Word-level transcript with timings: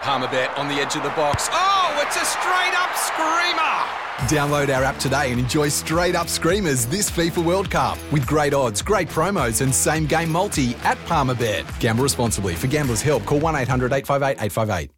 Palmerbet 0.00 0.56
on 0.58 0.68
the 0.68 0.74
edge 0.74 0.96
of 0.96 1.02
the 1.02 1.10
box. 1.10 1.48
Oh, 1.52 2.02
it's 2.06 2.16
a 2.16 2.24
straight 2.24 2.74
up 2.74 2.94
screamer! 2.96 3.86
Download 4.28 4.74
our 4.74 4.82
app 4.84 4.98
today 4.98 5.30
and 5.30 5.40
enjoy 5.40 5.68
straight 5.68 6.14
up 6.14 6.28
screamers 6.28 6.86
this 6.86 7.10
FIFA 7.10 7.44
World 7.44 7.70
Cup 7.70 7.98
with 8.12 8.26
great 8.26 8.52
odds, 8.54 8.82
great 8.82 9.08
promos, 9.08 9.60
and 9.62 9.74
same 9.74 10.06
game 10.06 10.30
multi 10.30 10.74
at 10.84 10.98
Palmerbet. 11.06 11.64
Gamble 11.80 12.02
responsibly. 12.02 12.54
For 12.54 12.66
gamblers' 12.66 13.02
help, 13.02 13.24
call 13.24 13.40
1 13.40 13.54
800 13.56 13.92
858 13.92 14.42
858. 14.44 14.90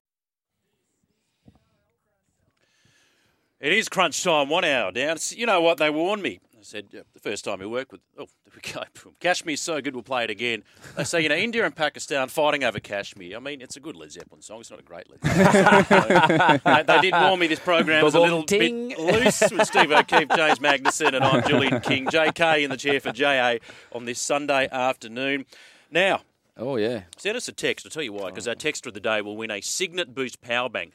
It 3.61 3.73
is 3.73 3.89
crunch 3.89 4.23
time, 4.25 4.49
one 4.49 4.65
hour 4.65 4.91
down. 4.91 5.11
It's- 5.11 5.33
You 5.33 5.47
know 5.47 5.61
what? 5.61 5.79
They 5.79 5.89
warned 5.91 6.23
me. 6.23 6.41
They 6.63 6.67
said 6.79 6.95
uh, 6.97 7.03
the 7.13 7.19
first 7.19 7.45
time 7.45 7.59
we 7.59 7.67
worked 7.67 7.91
with, 7.91 8.03
oh, 8.17 8.27
there 8.45 8.55
we 8.55 8.73
go. 8.73 9.11
Kashmir's 9.21 9.61
so 9.61 9.81
good, 9.81 9.95
we'll 9.95 10.05
play 10.05 10.23
it 10.23 10.31
again. 10.31 10.63
They 10.97 11.03
say, 11.03 11.21
you 11.21 11.29
know, 11.29 11.35
India 11.35 11.67
and 11.67 11.75
Pakistan 11.75 12.29
fighting 12.29 12.63
over 12.63 12.79
Kashmir. 12.79 13.37
I 13.37 13.41
mean, 13.41 13.61
it's 13.61 13.77
a 13.77 13.81
good 13.81 13.97
Led 13.97 14.13
Zeppelin 14.13 14.43
song. 14.43 14.61
It's 14.61 14.71
not 14.71 14.79
a 14.79 14.85
great 14.85 15.11
Led 15.11 15.19
Zeppelin 15.25 15.85
song. 15.85 16.61
they, 16.65 16.83
they 16.85 17.01
did 17.01 17.15
warn 17.15 17.41
me 17.41 17.49
this 17.49 17.59
program 17.59 18.05
was 18.05 18.15
a 18.15 18.21
little 18.21 18.45
bit 18.45 18.97
loose 18.97 19.41
with 19.51 19.67
Steve 19.67 19.91
O'Keefe, 19.91 20.29
James 20.37 20.61
Magnussen, 20.61 21.15
and 21.15 21.25
I'm 21.25 21.43
Julian 21.49 21.81
King. 21.81 22.07
JK 22.07 22.63
in 22.63 22.71
the 22.71 22.77
chair 22.77 23.01
for 23.01 23.11
JA 23.11 23.57
on 23.91 24.05
this 24.05 24.21
Sunday 24.21 24.69
afternoon. 24.71 25.47
Now, 25.91 26.21
Oh 26.57 26.77
yeah. 26.77 27.03
Send 27.17 27.37
us 27.37 27.49
a 27.49 27.53
text. 27.53 27.87
I'll 27.87 27.91
tell 27.91 28.03
you 28.05 28.13
why, 28.13 28.29
because 28.29 28.47
our 28.47 28.55
texter 28.55 28.87
of 28.87 28.95
the 28.95 29.01
day 29.01 29.21
will 29.21 29.37
win 29.37 29.51
a 29.51 29.61
Cygnett 29.61 30.15
Boost 30.15 30.41
Power 30.43 30.69
Bank. 30.69 30.93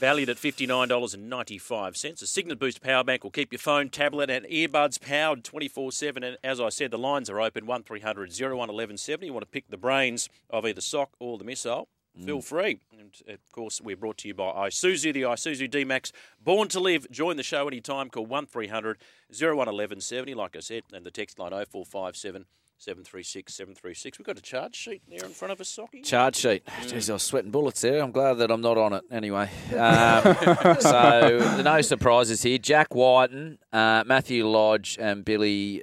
Valued 0.00 0.30
at 0.30 0.38
$59.95. 0.38 2.22
A 2.22 2.26
Cygnett 2.26 2.58
Boost 2.58 2.80
Power 2.80 3.04
Bank 3.04 3.22
will 3.22 3.30
keep 3.30 3.52
your 3.52 3.58
phone, 3.58 3.90
tablet, 3.90 4.30
and 4.30 4.46
earbuds 4.46 4.98
powered 4.98 5.44
24 5.44 5.92
7. 5.92 6.24
And 6.24 6.38
as 6.42 6.58
I 6.58 6.70
said, 6.70 6.90
the 6.90 6.96
lines 6.96 7.28
are 7.28 7.38
open 7.38 7.66
1300 7.66 8.30
01 8.30 8.50
1170. 8.56 9.26
You 9.26 9.34
want 9.34 9.42
to 9.42 9.50
pick 9.50 9.68
the 9.68 9.76
brains 9.76 10.30
of 10.48 10.64
either 10.64 10.80
Sock 10.80 11.10
or 11.18 11.36
the 11.36 11.44
missile? 11.44 11.86
Mm. 12.18 12.24
Feel 12.24 12.40
free. 12.40 12.80
And 12.98 13.14
of 13.28 13.52
course, 13.52 13.82
we're 13.82 13.94
brought 13.94 14.16
to 14.18 14.28
you 14.28 14.32
by 14.32 14.68
Isuzu, 14.68 15.12
the 15.12 15.20
Isuzu 15.20 15.70
D 15.70 15.84
Max. 15.84 16.12
Born 16.42 16.68
to 16.68 16.80
live. 16.80 17.06
Join 17.10 17.36
the 17.36 17.42
show 17.42 17.68
anytime. 17.68 18.08
Call 18.08 18.24
1300 18.24 18.96
01 19.28 19.54
1170, 19.54 20.32
like 20.32 20.56
I 20.56 20.60
said, 20.60 20.84
and 20.94 21.04
the 21.04 21.10
text 21.10 21.38
line 21.38 21.50
0457 21.50 22.46
736 22.80 23.52
736. 23.54 24.18
We've 24.18 24.26
got 24.26 24.38
a 24.38 24.40
charge 24.40 24.74
sheet 24.74 25.02
there 25.06 25.22
in 25.22 25.32
front 25.32 25.52
of 25.52 25.60
us, 25.60 25.76
Socky. 25.76 26.02
Charge 26.02 26.36
sheet. 26.36 26.64
Jeez, 26.84 27.10
I 27.10 27.12
was 27.12 27.22
sweating 27.22 27.50
bullets 27.50 27.82
there. 27.82 28.02
I'm 28.02 28.10
glad 28.10 28.38
that 28.38 28.50
I'm 28.50 28.62
not 28.62 28.78
on 28.78 28.94
it 28.94 29.04
anyway. 29.10 29.50
Um, 29.80 30.76
so, 30.80 31.62
no 31.64 31.80
surprises 31.80 32.42
here. 32.42 32.58
Jack 32.58 32.94
Wighton, 32.94 33.58
uh, 33.72 34.04
Matthew 34.06 34.46
Lodge, 34.46 34.98
and 35.00 35.24
Billy, 35.24 35.82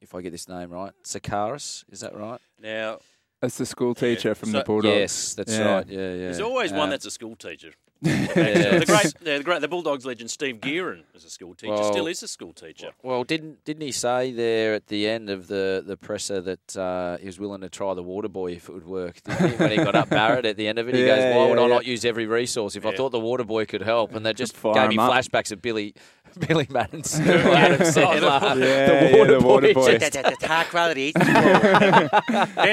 if 0.00 0.14
I 0.14 0.20
get 0.20 0.30
this 0.30 0.48
name 0.48 0.70
right, 0.70 0.92
Tsikrikas. 1.02 1.84
Is 1.90 2.00
that 2.00 2.14
right? 2.14 2.40
Now, 2.60 2.98
That's 3.44 3.58
the 3.58 3.66
school 3.66 3.94
teacher 3.94 4.34
from 4.34 4.52
So- 4.52 4.58
the 4.58 4.64
Bulldogs. 4.64 4.94
Yes, 4.96 5.34
that's 5.34 5.52
Yeah. 5.52 5.74
right. 5.74 5.86
Yeah, 5.86 5.98
yeah. 5.98 6.16
there's 6.24 6.40
always 6.40 6.72
one 6.72 6.84
Um, 6.84 6.90
that's 6.90 7.04
a 7.04 7.10
school 7.10 7.36
teacher. 7.36 7.72
yeah. 8.00 8.78
the 8.78 8.84
great, 8.86 9.14
yeah, 9.22 9.38
the 9.38 9.44
great, 9.44 9.60
the 9.60 9.68
Bulldogs 9.68 10.04
legend 10.06 10.30
Steve 10.30 10.56
Gearin 10.60 11.02
was 11.12 11.24
a 11.26 11.30
school 11.30 11.54
teacher. 11.54 11.72
Well- 11.74 11.92
Still 11.92 12.06
is 12.06 12.22
a 12.22 12.28
school 12.28 12.52
teacher. 12.54 12.90
Well, 13.02 13.22
didn't 13.22 13.62
didn't 13.66 13.82
he 13.82 13.92
say 13.92 14.32
there 14.32 14.72
at 14.74 14.86
the 14.86 15.06
end 15.08 15.28
of 15.28 15.46
the, 15.48 15.82
the 15.86 15.96
presser 15.98 16.40
that 16.40 16.76
uh, 16.76 17.18
he 17.18 17.26
was 17.26 17.38
willing 17.38 17.60
to 17.60 17.68
try 17.68 17.92
the 17.92 18.02
water 18.02 18.28
boy 18.28 18.52
if 18.52 18.68
it 18.70 18.72
would 18.72 18.86
work? 18.86 19.22
Didn't 19.24 19.50
he? 19.50 19.56
when 19.56 19.70
he 19.72 19.76
got 19.76 19.94
up 19.94 20.08
Barrett 20.08 20.46
at 20.46 20.56
the 20.56 20.66
end 20.66 20.78
of 20.78 20.88
it, 20.88 20.94
he 20.94 21.02
Yeah, 21.06 21.16
goes, 21.16 21.36
"Why 21.36 21.48
would 21.50 21.58
I 21.58 21.62
yeah. 21.62 21.74
not 21.74 21.84
use 21.86 22.04
every 22.06 22.26
resource 22.26 22.76
if 22.76 22.86
I 22.86 22.94
thought 22.96 23.10
the 23.12 23.20
water 23.20 23.44
boy 23.44 23.66
could 23.66 23.82
help?" 23.82 24.14
And 24.14 24.24
they 24.24 24.32
just 24.32 24.56
Fire 24.56 24.72
gave 24.74 24.88
me 24.88 24.98
up. 24.98 25.10
flashbacks 25.12 25.52
of 25.52 25.60
Billy 25.60 25.94
Billy 26.48 26.66
Madison, 26.70 27.28
Adam 27.28 27.80
oh, 27.80 27.84
Sandler, 27.84 28.60
Yeah, 28.60 29.08
the 29.10 29.16
water 29.18 29.32
yeah, 29.32 29.38
the 29.38 29.46
water 29.46 29.74
boy. 29.74 29.98
boy. 29.98 30.46
high 30.46 30.64
quality. 30.64 31.12
Des 31.12 31.20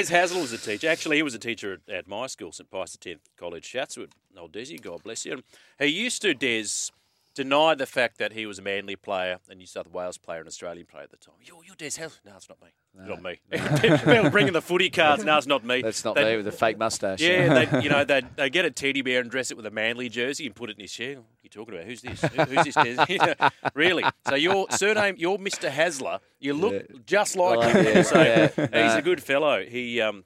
Hasler 0.09 0.41
was 0.41 0.53
a 0.53 0.57
teacher. 0.57 0.89
Actually, 0.89 1.17
he 1.17 1.23
was 1.23 1.33
a 1.33 1.39
teacher 1.39 1.73
at, 1.87 1.93
at 1.93 2.07
my 2.07 2.27
school, 2.27 2.51
St 2.51 2.69
Pius 2.69 2.97
X 3.05 3.19
College, 3.37 3.69
Chatswood. 3.69 4.13
Old 4.37 4.53
Desi, 4.53 4.81
God 4.81 5.03
bless 5.03 5.25
you. 5.25 5.43
He 5.79 5.87
used 5.87 6.21
to, 6.21 6.33
Des, 6.33 6.91
deny 7.33 7.75
the 7.75 7.85
fact 7.85 8.17
that 8.17 8.33
he 8.33 8.45
was 8.45 8.59
a 8.59 8.61
Manly 8.61 8.95
player, 8.95 9.39
a 9.49 9.55
New 9.55 9.65
South 9.65 9.87
Wales 9.87 10.17
player, 10.17 10.41
an 10.41 10.47
Australian 10.47 10.85
player 10.85 11.03
at 11.03 11.11
the 11.11 11.17
time. 11.17 11.35
You're, 11.41 11.63
you're 11.65 11.75
Des 11.75 11.91
Hasler. 11.99 12.19
No, 12.25 12.33
it's 12.35 12.49
not 12.49 12.57
me. 12.61 12.67
Not 12.93 13.21
me. 13.23 13.39
People 14.13 14.29
bringing 14.29 14.51
the 14.53 14.61
footy 14.61 14.89
cards. 14.89 15.23
No, 15.23 15.37
it's 15.37 15.47
not 15.47 15.63
me. 15.63 15.81
That's 15.81 16.03
not 16.03 16.15
They- 16.15 16.25
me 16.31 16.35
with 16.37 16.45
the 16.45 16.51
fake 16.51 16.77
mustache. 16.77 17.21
Yeah, 17.21 17.65
they, 17.65 17.81
you 17.83 17.89
know, 17.89 18.03
they 18.03 18.21
they 18.35 18.49
get 18.49 18.65
a 18.65 18.71
teddy 18.71 19.01
bear 19.01 19.21
and 19.21 19.31
dress 19.31 19.49
it 19.49 19.55
with 19.55 19.65
a 19.65 19.71
manly 19.71 20.09
jersey 20.09 20.45
and 20.45 20.53
put 20.53 20.69
it 20.69 20.75
in 20.77 20.81
his 20.81 20.91
chair. 20.91 21.15
What 21.15 21.23
are 21.23 21.43
you 21.43 21.49
talking 21.49 21.73
about? 21.73 21.85
Who's 21.85 22.01
this? 22.01 22.21
Who- 22.21 22.43
Who's 22.43 22.73
this? 22.75 22.97
Des? 23.07 23.49
really? 23.75 24.03
So 24.27 24.35
your 24.35 24.67
surname, 24.71 25.15
you're 25.17 25.37
Mr. 25.37 25.69
Hasler. 25.69 26.19
You 26.39 26.53
look 26.53 27.05
just 27.05 27.37
like 27.37 27.59
Oh, 27.59 27.61
him. 27.61 27.85
yeah, 27.85 28.01
so 28.01 28.21
yeah. 28.21 28.47
he's 28.87 28.95
a 28.95 29.01
good 29.01 29.23
fellow. 29.23 29.63
He, 29.63 30.01
um, 30.01 30.25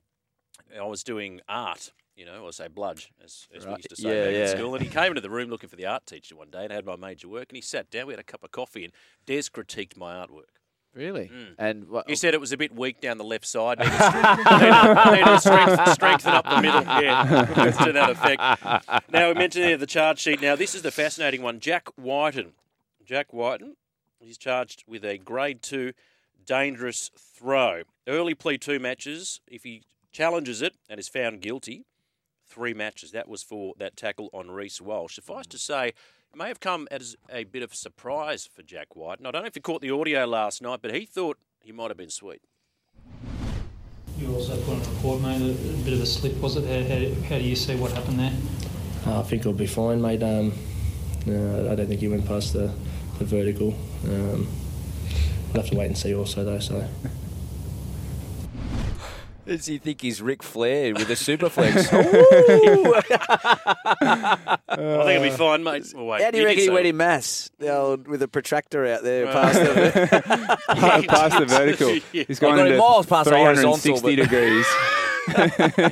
I 0.76 0.84
was 0.86 1.04
doing 1.04 1.42
art. 1.48 1.92
You 2.16 2.26
know, 2.26 2.44
or 2.44 2.54
say 2.54 2.70
bludge, 2.70 3.12
as, 3.24 3.46
as 3.54 3.66
we 3.66 3.74
used 3.74 3.90
to 3.90 3.96
say 3.98 4.08
Yeah, 4.08 4.26
back 4.26 4.34
yeah. 4.34 4.52
in 4.52 4.58
school. 4.58 4.74
And 4.76 4.82
he 4.84 4.90
came 4.90 5.08
into 5.08 5.20
the 5.22 5.30
room 5.30 5.50
looking 5.50 5.68
for 5.68 5.76
the 5.76 5.86
art 5.86 6.06
teacher 6.06 6.36
one 6.36 6.50
day 6.50 6.64
and 6.64 6.72
had 6.72 6.86
my 6.86 6.96
major 6.96 7.28
work. 7.28 7.48
And 7.50 7.58
he 7.58 7.62
sat 7.62 7.90
down. 7.92 8.08
We 8.08 8.14
had 8.14 8.22
a 8.22 8.24
cup 8.24 8.44
of 8.44 8.52
coffee, 8.52 8.86
and 8.86 8.94
Des 9.26 9.50
critiqued 9.54 9.98
my 9.98 10.14
artwork. 10.16 10.48
Really? 10.94 11.28
Mm. 11.28 11.56
And 11.58 11.90
what, 11.90 12.10
He 12.10 12.16
said 12.16 12.34
it 12.34 12.40
was 12.40 12.54
a 12.54 12.58
bit 12.58 12.74
weak 12.74 13.02
down 13.02 13.18
the 13.18 13.26
left 13.26 13.46
side. 13.46 13.80
Needed, 13.80 13.92
needed 15.26 15.40
strength, 15.40 15.92
strengthen 15.94 16.32
up 16.32 16.46
the 16.50 16.62
middle. 16.62 16.84
Yeah, 16.84 17.74
to 17.86 17.92
that 17.92 18.10
effect. 18.12 19.12
Now 19.12 19.28
we 19.28 19.34
mentioned 19.34 19.66
there 19.66 19.76
the 19.78 19.86
charge 19.86 20.20
sheet. 20.20 20.42
Now 20.42 20.56
this 20.56 20.74
is 20.74 20.84
the 20.84 20.92
fascinating 20.92 21.42
one. 21.42 21.60
Jack 21.60 21.90
Wighton. 21.98 22.54
Jack 23.04 23.34
Wighton. 23.34 23.76
He's 24.20 24.38
charged 24.38 24.86
with 24.88 25.04
a 25.04 25.18
Grade 25.18 25.62
Two 25.62 25.92
dangerous 26.46 27.12
throw. 27.18 27.82
Early 28.08 28.34
plea 28.34 28.58
two 28.58 28.80
matches. 28.80 29.42
If 29.48 29.64
he 29.64 29.84
challenges 30.14 30.62
it 30.62 30.76
and 30.90 30.98
is 30.98 31.10
found 31.10 31.42
guilty, 31.42 31.84
three 32.48 32.74
matches. 32.74 33.12
That 33.12 33.28
was 33.28 33.44
for 33.44 33.74
that 33.78 33.98
tackle 33.98 34.30
on 34.34 34.52
Reece 34.52 34.82
Walsh. 34.82 35.16
Suffice 35.16 35.48
to 35.48 35.58
say, 35.58 35.90
it 35.90 36.38
may 36.38 36.48
have 36.48 36.60
come 36.60 36.88
as 36.92 37.16
a 37.32 37.44
bit 37.46 37.64
of 37.64 37.72
a 37.72 37.76
surprise 37.76 38.50
for 38.54 38.62
Jack 38.62 38.96
White. 38.96 39.20
And 39.20 39.28
I 39.28 39.32
don't 39.32 39.44
know 39.44 39.48
if 39.48 39.56
you 39.56 39.62
caught 39.62 39.82
the 39.82 39.92
audio 39.92 40.26
last 40.26 40.62
night, 40.62 40.80
but 40.82 40.94
he 40.94 41.06
thought 41.06 41.38
he 41.62 41.72
might 41.72 41.90
have 41.90 41.98
been 41.98 42.10
sweet. 42.10 42.42
You 44.18 44.34
also 44.34 44.56
put 44.62 44.76
on 44.76 44.82
a 44.82 44.90
report, 44.92 45.22
mate, 45.22 45.42
a, 45.42 45.52
a 45.52 45.84
bit 45.84 45.94
of 45.94 46.02
a 46.02 46.06
slip, 46.06 46.36
was 46.38 46.56
it? 46.56 46.66
How, 46.66 46.96
how, 46.96 47.30
how 47.30 47.38
do 47.38 47.44
you 47.44 47.56
see 47.56 47.76
what 47.76 47.92
happened 47.92 48.20
there? 48.20 48.34
I 49.08 49.22
think 49.24 49.42
it'll 49.42 49.54
be 49.54 49.68
fine, 49.68 50.02
mate. 50.02 50.24
Um, 50.24 50.54
no, 51.26 51.72
I 51.72 51.76
don't 51.76 51.88
think 51.88 52.00
he 52.00 52.08
went 52.08 52.26
past 52.26 52.54
the, 52.54 52.74
the 53.20 53.26
vertical. 53.26 53.76
Um, 54.06 54.48
we'll 55.54 55.62
have 55.62 55.70
to 55.70 55.78
wait 55.78 55.88
and 55.88 55.98
see 55.98 56.16
also, 56.16 56.44
though. 56.44 56.60
So 56.60 56.88
does 59.46 59.66
he 59.66 59.78
think 59.78 60.02
he's 60.02 60.22
Ric 60.22 60.42
Flair 60.44 60.94
with 60.94 61.10
a 61.10 61.14
superplex? 61.14 61.88
I 63.96 64.56
think 64.68 65.10
it'll 65.10 65.24
be 65.24 65.30
fine, 65.32 65.64
mate. 65.64 65.84
Uh, 65.86 65.98
well, 65.98 66.06
wait, 66.08 66.22
How 66.24 66.32
do 66.32 66.38
you 66.40 66.46
reckon 66.46 66.60
he 66.60 66.66
say- 66.68 66.74
went 66.74 66.88
in 66.88 66.98
mass? 66.98 67.50
The 67.60 67.76
old, 67.76 68.08
with 68.08 68.22
a 68.22 68.28
protractor 68.28 68.86
out 68.86 69.04
there 69.04 69.28
uh, 69.28 69.34
Right. 69.34 69.36
past 69.44 69.60
the. 69.60 71.06
past 71.08 71.40
the 71.40 71.46
vertical. 71.46 71.90
Yeah. 72.12 72.24
He's 72.28 72.40
I 72.40 72.42
gone 72.42 72.58
got 72.58 72.60
him 72.62 72.74
into 72.74 72.78
miles 72.80 73.06
past 73.06 73.30
the 73.30 73.38
horizontal, 73.38 73.78
360 73.98 74.16
but- 74.16 74.24
degrees. 74.24 74.66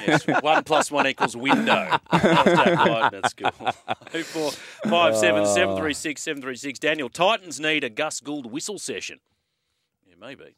yes, 0.05 0.27
one 0.43 0.63
plus 0.63 0.91
one 0.91 1.07
equals 1.07 1.35
window. 1.35 1.97
That's 2.11 2.23
Jack 2.45 2.87
White. 2.87 3.09
That's 3.11 3.33
cool. 3.33 3.51
Oh 3.59 4.21
four 4.23 4.51
five 4.89 5.17
seven 5.17 5.45
seven 5.47 5.75
three 5.75 5.95
six 5.95 6.21
seven 6.21 6.39
three 6.41 6.55
six. 6.55 6.77
Daniel, 6.77 7.09
Titans 7.09 7.59
need 7.59 7.83
a 7.83 7.89
Gus 7.89 8.19
Gould 8.19 8.51
whistle 8.51 8.77
session. 8.77 9.19
Yeah, 10.07 10.13
maybe. 10.21 10.55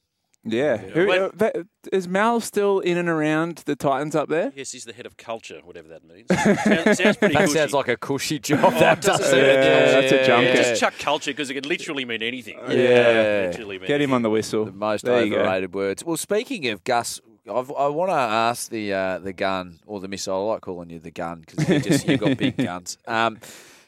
Yeah. 0.48 0.78
Who, 0.78 1.08
When- 1.08 1.22
uh, 1.24 1.30
that, 1.36 1.56
is 1.92 2.08
Mal 2.08 2.40
still 2.40 2.80
in 2.80 2.98
and 2.98 3.10
around 3.10 3.64
the 3.66 3.76
Titans 3.76 4.16
up 4.16 4.30
there? 4.30 4.54
Yes, 4.56 4.72
he's 4.72 4.86
the 4.86 4.94
head 4.94 5.06
of 5.06 5.18
culture, 5.18 5.60
whatever 5.64 5.88
that 5.90 6.04
means. 6.04 6.28
sounds, 6.30 6.98
sounds 7.00 7.18
pretty 7.18 7.34
That 7.34 7.42
cushy. 7.46 7.54
sounds 7.54 7.74
like 7.74 7.88
a 7.88 7.98
cushy 7.98 8.40
job. 8.40 8.60
Oh, 8.64 8.70
that 8.80 9.02
does 9.02 9.20
it? 9.20 9.24
doesn't 9.24 9.40
Yeah, 9.40 10.02
that's 10.02 10.12
a 10.12 10.26
junket. 10.26 10.56
Just 10.56 10.80
chuck 10.80 10.94
culture 11.00 11.32
because 11.32 11.50
it 11.50 11.56
could 11.56 11.66
literally 11.66 12.06
mean 12.06 12.22
anything. 12.22 12.58
Yeah. 12.70 13.48
Literally 13.52 13.80
mean 13.80 13.88
Get 13.88 14.02
him 14.02 14.14
on 14.14 14.22
the 14.22 14.30
whistle. 14.30 14.66
The 14.66 14.72
most 14.72 15.06
There 15.06 15.16
overrated 15.16 15.74
words. 15.74 16.04
Well, 16.06 16.18
speaking 16.18 16.68
of 16.70 16.84
Gus, 16.84 17.22
I've, 17.52 17.72
I 17.72 17.88
want 17.88 18.10
to 18.12 18.16
ask 18.16 18.70
the 18.70 18.94
uh, 18.94 19.20
the 19.20 19.34
gun 19.34 19.80
or 19.86 20.00
the 20.00 20.08
missile. 20.08 20.50
I 20.50 20.54
like 20.54 20.62
calling 20.62 20.90
you 20.90 21.00
the 21.00 21.12
gun 21.12 21.44
because 21.46 21.70
you 21.70 21.80
just 21.80 22.08
you've 22.08 22.20
got 22.20 22.38
big 22.38 22.58
guns. 22.58 22.98
Um, 23.08 23.40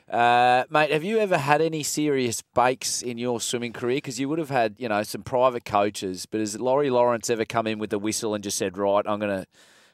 uh, 0.10 0.64
mate, 0.70 0.92
have 0.92 1.04
you 1.04 1.20
ever 1.20 1.38
had 1.38 1.62
any 1.62 1.84
serious 1.84 2.42
bakes 2.54 3.02
in 3.02 3.18
your 3.18 3.42
swimming 3.42 3.74
career? 3.74 3.98
Because 3.98 4.20
you 4.20 4.30
would 4.30 4.40
have 4.40 4.50
had, 4.50 4.76
you 4.78 4.88
know, 4.88 5.04
some 5.04 5.22
private 5.24 5.66
coaches. 5.66 6.26
But 6.26 6.40
has 6.40 6.58
Laurie 6.60 6.90
Lawrence 6.90 7.30
ever 7.30 7.46
come 7.46 7.68
in 7.68 7.78
with 7.80 7.90
the 7.90 8.00
whistle 8.00 8.34
and 8.34 8.44
just 8.44 8.58
said, 8.58 8.78
"Right, 8.78 9.04
I'm 9.08 9.20
gonna, 9.20 9.46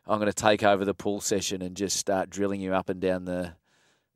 I'm 0.07 0.19
going 0.19 0.31
to 0.31 0.33
take 0.33 0.63
over 0.63 0.85
the 0.85 0.93
pool 0.93 1.21
session 1.21 1.61
and 1.61 1.75
just 1.75 1.97
start 1.97 2.29
drilling 2.29 2.61
you 2.61 2.73
up 2.73 2.89
and 2.89 2.99
down 3.01 3.25
the. 3.25 3.53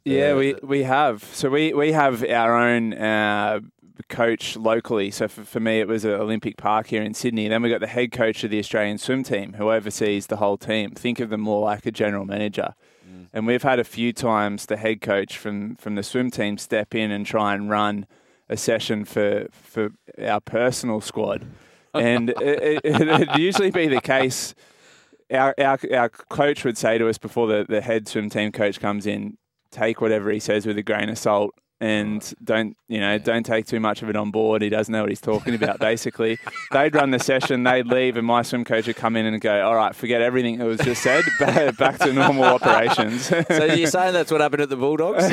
the 0.03 0.11
Yeah, 0.11 0.35
we, 0.35 0.53
the- 0.53 0.65
we 0.65 0.83
have. 0.83 1.23
So 1.23 1.49
we, 1.49 1.73
we 1.73 1.93
have 1.93 2.23
our 2.23 2.55
own 2.55 2.93
uh, 2.93 3.61
coach 4.09 4.55
locally. 4.55 5.09
So 5.11 5.27
for, 5.27 5.43
for 5.43 5.59
me, 5.59 5.79
it 5.79 5.87
was 5.87 6.05
at 6.05 6.19
Olympic 6.19 6.57
Park 6.57 6.87
here 6.87 7.01
in 7.01 7.13
Sydney. 7.13 7.47
Then 7.47 7.61
we 7.63 7.69
got 7.69 7.79
the 7.81 7.87
head 7.87 8.11
coach 8.11 8.43
of 8.43 8.51
the 8.51 8.59
Australian 8.59 8.97
swim 8.99 9.23
team 9.23 9.53
who 9.53 9.71
oversees 9.71 10.27
the 10.27 10.37
whole 10.37 10.57
team. 10.57 10.91
Think 10.91 11.19
of 11.19 11.29
them 11.29 11.41
more 11.41 11.61
like 11.61 11.85
a 11.85 11.91
general 11.91 12.25
manager. 12.25 12.75
And 13.37 13.45
we've 13.45 13.61
had 13.61 13.77
a 13.77 13.83
few 13.83 14.13
times 14.13 14.65
the 14.65 14.77
head 14.77 14.99
coach 14.99 15.37
from, 15.37 15.75
from 15.75 15.93
the 15.93 16.01
swim 16.01 16.31
team 16.31 16.57
step 16.57 16.95
in 16.95 17.11
and 17.11 17.23
try 17.23 17.53
and 17.53 17.69
run 17.69 18.07
a 18.49 18.57
session 18.57 19.05
for, 19.05 19.45
for 19.51 19.91
our 20.19 20.41
personal 20.41 21.01
squad. 21.01 21.45
And 21.93 22.29
it, 22.41 22.81
it, 22.83 23.07
it'd 23.07 23.35
usually 23.37 23.69
be 23.69 23.85
the 23.85 24.01
case 24.01 24.55
our, 25.31 25.53
our 25.59 25.77
our 25.93 26.09
coach 26.09 26.65
would 26.65 26.79
say 26.79 26.97
to 26.97 27.07
us 27.07 27.19
before 27.19 27.45
the, 27.45 27.63
the 27.69 27.79
head 27.79 28.07
swim 28.07 28.31
team 28.31 28.51
coach 28.51 28.79
comes 28.79 29.05
in, 29.05 29.37
take 29.69 30.01
whatever 30.01 30.31
he 30.31 30.39
says 30.39 30.65
with 30.65 30.79
a 30.79 30.83
grain 30.83 31.07
of 31.07 31.19
salt 31.19 31.53
and 31.79 32.33
don't 32.43 32.75
you 32.87 32.99
know 32.99 33.17
don't 33.19 33.45
take 33.45 33.65
too 33.67 33.79
much 33.79 34.01
of 34.01 34.09
it 34.09 34.15
on 34.15 34.31
board. 34.31 34.61
He 34.61 34.69
doesn't 34.69 34.91
know 34.91 35.01
what 35.01 35.09
he's 35.09 35.21
talking 35.21 35.53
about. 35.53 35.79
Basically, 35.79 36.39
they'd 36.71 36.95
run 36.95 37.11
the 37.11 37.19
session, 37.19 37.63
they'd 37.63 37.85
leave, 37.87 38.17
and 38.17 38.25
my 38.25 38.41
swim 38.41 38.63
coach 38.65 38.87
would 38.87 38.95
come 38.95 39.15
in 39.15 39.25
and 39.25 39.39
go, 39.39 39.65
"All 39.65 39.75
right, 39.75 39.95
forget 39.95 40.21
everything 40.21 40.57
that 40.57 40.65
was 40.65 40.79
just 40.79 41.03
said, 41.03 41.23
back 41.39 41.77
back 41.77 41.99
to 41.99 42.11
normal 42.13 42.43
operations." 42.55 43.25
So 43.27 43.65
you're 43.65 43.87
saying 43.87 44.13
that's 44.13 44.31
what 44.31 44.41
happened 44.41 44.63
at 44.63 44.69
the 44.69 44.75
Bulldogs? 44.77 45.29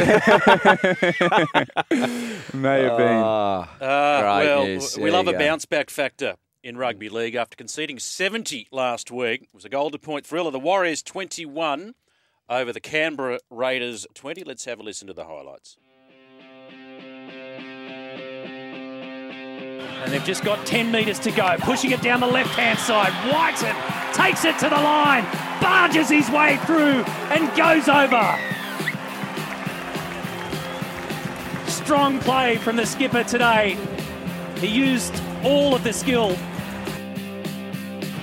May 2.55 2.83
have 2.83 2.97
been. 2.99 3.23
Ah, 3.23 3.69
Uh, 3.81 4.21
Great 4.21 4.47
well, 4.47 4.65
news. 4.67 4.97
we 4.97 5.05
There 5.05 5.13
love 5.13 5.29
a 5.29 5.33
go. 5.33 5.39
bounce 5.39 5.65
back 5.67 5.91
factor 5.91 6.37
in 6.63 6.77
rugby 6.77 7.09
league. 7.09 7.35
After 7.35 7.57
conceding 7.57 7.99
70 7.99 8.69
last 8.71 9.11
week, 9.11 9.43
it 9.43 9.49
was 9.55 9.65
a 9.65 9.69
golden 9.69 10.01
point 10.01 10.27
thriller. 10.27 10.51
The 10.51 10.61
Warriors 10.61 11.03
21 11.03 11.95
over 12.49 12.73
the 12.73 12.81
Canberra 12.81 13.39
Raiders 13.51 14.07
20. 14.15 14.45
Let's 14.45 14.65
have 14.67 14.81
a 14.81 14.83
listen 14.83 15.09
to 15.09 15.15
the 15.15 15.25
highlights. 15.25 15.77
And 20.05 20.13
they've 20.13 20.23
just 20.23 20.45
got 20.45 20.67
10 20.67 20.93
metres 20.93 21.19
to 21.21 21.31
go, 21.31 21.57
pushing 21.61 21.91
it 21.93 22.03
down 22.03 22.21
the 22.21 22.27
left 22.27 22.51
hand 22.51 22.79
side. 22.79 23.11
Wighton 23.33 23.75
takes 24.13 24.45
it 24.45 24.59
to 24.59 24.69
the 24.69 24.77
line, 24.77 25.25
barges 25.63 26.11
his 26.11 26.29
way 26.29 26.59
through, 26.67 27.03
and 27.33 27.49
goes 27.57 27.89
over. 27.89 28.39
Strong 31.67 32.21
play 32.21 32.57
from 32.59 32.77
the 32.77 32.85
skipper 32.85 33.25
today. 33.25 33.79
He 34.59 34.67
used 34.67 35.23
all 35.43 35.75
of 35.75 35.83
the 35.85 35.93
skill. 35.95 36.37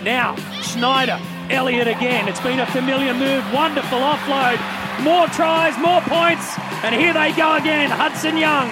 Now, 0.03 0.35
Schneider, 0.61 1.19
Elliott 1.49 1.87
again. 1.87 2.27
It's 2.27 2.39
been 2.41 2.59
a 2.59 2.67
familiar 2.67 3.15
move, 3.15 3.43
wonderful 3.51 3.97
offload. 3.97 4.59
More 5.01 5.25
tries, 5.29 5.75
more 5.79 6.01
points, 6.01 6.59
and 6.83 6.93
here 6.93 7.13
they 7.13 7.31
go 7.31 7.55
again. 7.55 7.89
Hudson 7.89 8.37
Young 8.37 8.69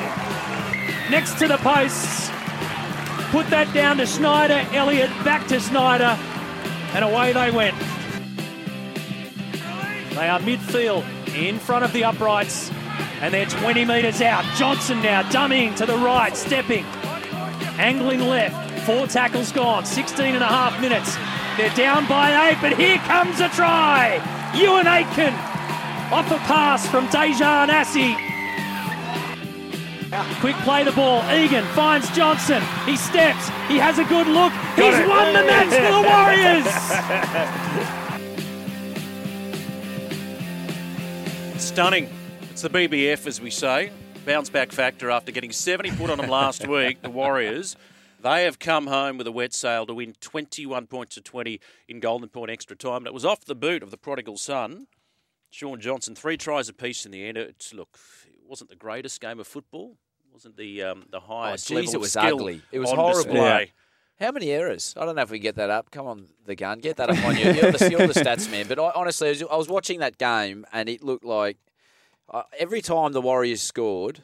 next 1.09 1.39
to 1.39 1.47
the 1.47 1.57
posts. 1.57 2.18
Put 3.31 3.47
that 3.51 3.71
down 3.75 3.97
to 3.97 4.07
Schneider, 4.07 4.65
Elliott 4.73 5.11
back 5.23 5.47
to 5.49 5.59
Schneider, 5.59 6.17
and 6.95 7.05
away 7.05 7.31
they 7.31 7.51
went. 7.51 7.77
They 10.15 10.27
are 10.27 10.39
midfield 10.39 11.05
in 11.35 11.59
front 11.59 11.85
of 11.85 11.93
the 11.93 12.05
uprights, 12.05 12.71
and 13.21 13.31
they're 13.31 13.45
20 13.45 13.85
metres 13.85 14.19
out. 14.21 14.43
Johnson 14.57 15.01
now 15.03 15.21
dummying 15.29 15.75
to 15.75 15.85
the 15.85 15.95
right, 15.97 16.35
stepping, 16.35 16.83
angling 17.77 18.21
left. 18.21 18.85
Four 18.87 19.05
tackles 19.05 19.51
gone, 19.51 19.85
16 19.85 20.33
and 20.33 20.43
a 20.43 20.47
half 20.47 20.81
minutes. 20.81 21.15
They're 21.55 21.75
down 21.75 22.07
by 22.07 22.49
eight, 22.49 22.57
but 22.61 22.77
here 22.77 22.97
comes 22.97 23.39
a 23.41 23.49
try. 23.49 24.19
Euan 24.53 24.85
Aitken 24.85 25.33
off 26.11 26.31
a 26.31 26.37
pass 26.47 26.87
from 26.87 27.07
Dejan 27.09 27.67
Assi. 27.67 28.28
Quick 30.39 30.55
play 30.57 30.83
the 30.83 30.91
ball. 30.91 31.21
Egan 31.31 31.65
finds 31.75 32.09
Johnson. 32.15 32.63
He 32.85 32.97
steps. 32.97 33.47
He 33.67 33.77
has 33.77 33.99
a 33.99 34.03
good 34.05 34.25
look. 34.27 34.51
He's 34.75 34.97
it. 34.97 35.07
won 35.07 35.33
the 35.33 35.43
match 35.43 35.69
for 35.69 35.91
the 35.91 36.01
Warriors. 41.55 41.61
Stunning. 41.61 42.09
It's 42.49 42.63
the 42.63 42.69
BBF, 42.69 43.27
as 43.27 43.39
we 43.39 43.51
say. 43.51 43.91
Bounce 44.25 44.49
back 44.49 44.71
factor 44.71 45.11
after 45.11 45.31
getting 45.31 45.51
70 45.51 45.91
put 45.91 46.09
on 46.09 46.17
them 46.17 46.29
last 46.29 46.67
week. 46.69 47.01
The 47.03 47.09
Warriors, 47.11 47.75
they 48.21 48.45
have 48.45 48.57
come 48.57 48.87
home 48.87 49.17
with 49.17 49.27
a 49.27 49.31
wet 49.31 49.53
sail 49.53 49.85
to 49.85 49.93
win 49.93 50.15
21 50.19 50.87
points 50.87 51.15
to 51.15 51.21
20 51.21 51.59
in 51.87 51.99
Golden 51.99 52.29
Point 52.29 52.49
extra 52.49 52.75
time. 52.75 52.97
And 52.97 53.07
it 53.07 53.13
was 53.13 53.25
off 53.25 53.45
the 53.45 53.55
boot 53.55 53.83
of 53.83 53.91
the 53.91 53.97
prodigal 53.97 54.37
son, 54.37 54.87
Shaun 55.49 55.79
Johnson. 55.79 56.15
Three 56.15 56.37
tries 56.37 56.69
apiece 56.69 57.05
in 57.05 57.11
the 57.11 57.25
end. 57.25 57.37
It's, 57.37 57.73
look, 57.73 57.97
it 58.27 58.47
wasn't 58.47 58.69
the 58.69 58.75
greatest 58.75 59.19
game 59.21 59.39
of 59.39 59.47
football. 59.47 59.97
It 60.25 60.33
wasn't 60.33 60.57
the 60.57 60.83
um, 60.83 61.05
the 61.09 61.19
highest 61.19 61.67
geez, 61.67 61.75
level 61.75 61.91
it 61.91 61.95
of 61.95 62.01
was 62.01 62.11
skill 62.11 62.35
ugly. 62.35 62.61
It 62.71 62.79
was 62.79 62.91
on 62.91 62.97
horrible. 62.97 63.33
display. 63.33 63.71
How 64.19 64.31
many 64.31 64.51
errors? 64.51 64.93
I 64.97 65.05
don't 65.05 65.15
know 65.15 65.21
if 65.21 65.31
we 65.31 65.39
can 65.39 65.43
get 65.43 65.55
that 65.55 65.69
up. 65.69 65.91
Come 65.91 66.05
on, 66.05 66.25
the 66.45 66.55
gun, 66.55 66.79
get 66.79 66.97
that 66.97 67.09
up 67.09 67.23
on 67.23 67.37
you. 67.37 67.45
You're 67.53 67.71
the, 67.71 67.87
you're 67.89 68.07
the 68.07 68.13
stats 68.13 68.51
man. 68.51 68.67
But 68.67 68.77
I, 68.77 68.91
honestly, 68.93 69.29
I 69.29 69.31
was, 69.31 69.43
I 69.43 69.55
was 69.55 69.69
watching 69.69 69.99
that 70.01 70.17
game, 70.17 70.65
and 70.73 70.89
it 70.89 71.01
looked 71.01 71.23
like 71.23 71.57
uh, 72.29 72.43
every 72.57 72.81
time 72.81 73.13
the 73.13 73.21
Warriors 73.21 73.61
scored, 73.61 74.23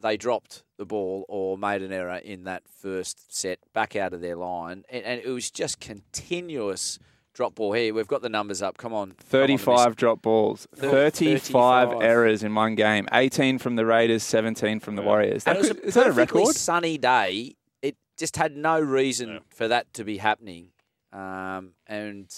they 0.00 0.16
dropped 0.16 0.62
the 0.78 0.86
ball 0.86 1.26
or 1.28 1.58
made 1.58 1.82
an 1.82 1.92
error 1.92 2.16
in 2.16 2.44
that 2.44 2.62
first 2.66 3.36
set 3.36 3.58
back 3.74 3.94
out 3.96 4.14
of 4.14 4.22
their 4.22 4.36
line, 4.36 4.84
and, 4.88 5.04
and 5.04 5.20
it 5.20 5.28
was 5.28 5.50
just 5.50 5.78
continuous 5.78 6.98
drop 7.34 7.54
ball. 7.56 7.72
Here, 7.72 7.92
we've 7.92 8.06
got 8.08 8.22
the 8.22 8.28
numbers 8.28 8.62
up. 8.62 8.78
Come 8.78 8.94
on, 8.94 9.08
come 9.10 9.16
on, 9.18 9.24
35 9.26 9.96
drop 9.96 10.22
balls, 10.22 10.66
35, 10.76 11.88
35. 11.88 12.02
errors 12.02 12.42
in 12.42 12.54
one 12.54 12.74
game, 12.74 13.06
18 13.12 13.58
from 13.58 13.76
the 13.76 13.84
Raiders, 13.84 14.22
17 14.22 14.80
from 14.80 14.96
the 14.96 15.02
Warriors. 15.02 15.44
That 15.44 15.58
was 15.58 15.68
could- 15.68 15.78
a 15.80 15.86
is 15.86 15.94
that 15.94 16.06
a 16.06 16.10
perfectly 16.10 16.40
record? 16.42 16.56
sunny 16.56 16.96
day. 16.96 17.56
It 17.82 17.96
just 18.16 18.36
had 18.36 18.56
no 18.56 18.80
reason 18.80 19.28
Yeah. 19.28 19.38
for 19.50 19.68
that 19.68 19.92
to 19.94 20.04
be 20.04 20.16
happening, 20.18 20.68
um, 21.12 21.72
and 21.86 22.32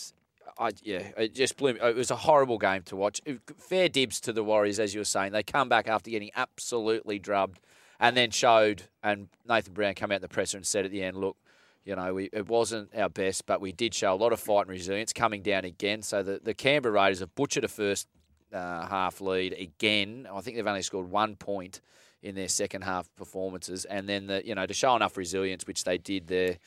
I 0.58 0.70
yeah, 0.82 1.02
it 1.18 1.34
just 1.34 1.56
blew 1.56 1.74
me. 1.74 1.80
It 1.80 1.94
was 1.96 2.10
a 2.10 2.16
horrible 2.16 2.58
game 2.58 2.82
to 2.84 2.96
watch. 2.96 3.20
Fair 3.58 3.88
dibs 3.88 4.20
to 4.22 4.32
the 4.32 4.42
Warriors, 4.42 4.78
as 4.80 4.94
you 4.94 5.00
were 5.00 5.04
saying. 5.04 5.32
They 5.32 5.42
come 5.42 5.68
back 5.68 5.86
after 5.86 6.10
getting 6.10 6.30
absolutely 6.34 7.18
drubbed, 7.18 7.60
and 8.00 8.16
then 8.16 8.30
showed. 8.30 8.84
And 9.02 9.28
Nathan 9.46 9.74
Brown 9.74 9.94
came 9.94 10.10
out 10.10 10.16
in 10.16 10.22
the 10.22 10.28
presser 10.28 10.56
and 10.56 10.66
said 10.66 10.84
at 10.86 10.90
the 10.90 11.02
end, 11.02 11.16
"Look." 11.18 11.36
You 11.86 11.94
know, 11.94 12.14
we, 12.14 12.28
it 12.32 12.48
wasn't 12.48 12.90
our 12.96 13.08
best, 13.08 13.46
but 13.46 13.60
we 13.60 13.70
did 13.70 13.94
show 13.94 14.12
a 14.12 14.16
lot 14.16 14.32
of 14.32 14.40
fight 14.40 14.62
and 14.62 14.70
resilience 14.70 15.12
coming 15.12 15.40
down 15.40 15.64
again. 15.64 16.02
So 16.02 16.22
the, 16.22 16.40
the 16.42 16.52
Canberra 16.52 16.92
Raiders 16.92 17.20
have 17.20 17.32
butchered 17.36 17.62
a 17.62 17.68
first 17.68 18.08
uh, 18.52 18.86
half 18.86 19.20
lead 19.20 19.52
again. 19.52 20.26
I 20.30 20.40
think 20.40 20.56
they've 20.56 20.66
only 20.66 20.82
scored 20.82 21.08
one 21.08 21.36
point 21.36 21.80
in 22.22 22.34
their 22.34 22.48
second 22.48 22.82
half 22.82 23.08
performances, 23.14 23.84
and 23.84 24.08
then 24.08 24.26
the 24.26 24.44
you 24.44 24.54
know 24.54 24.66
to 24.66 24.74
show 24.74 24.96
enough 24.96 25.16
resilience, 25.16 25.64
which 25.66 25.84
they 25.84 25.96
did 25.96 26.26
there 26.26 26.58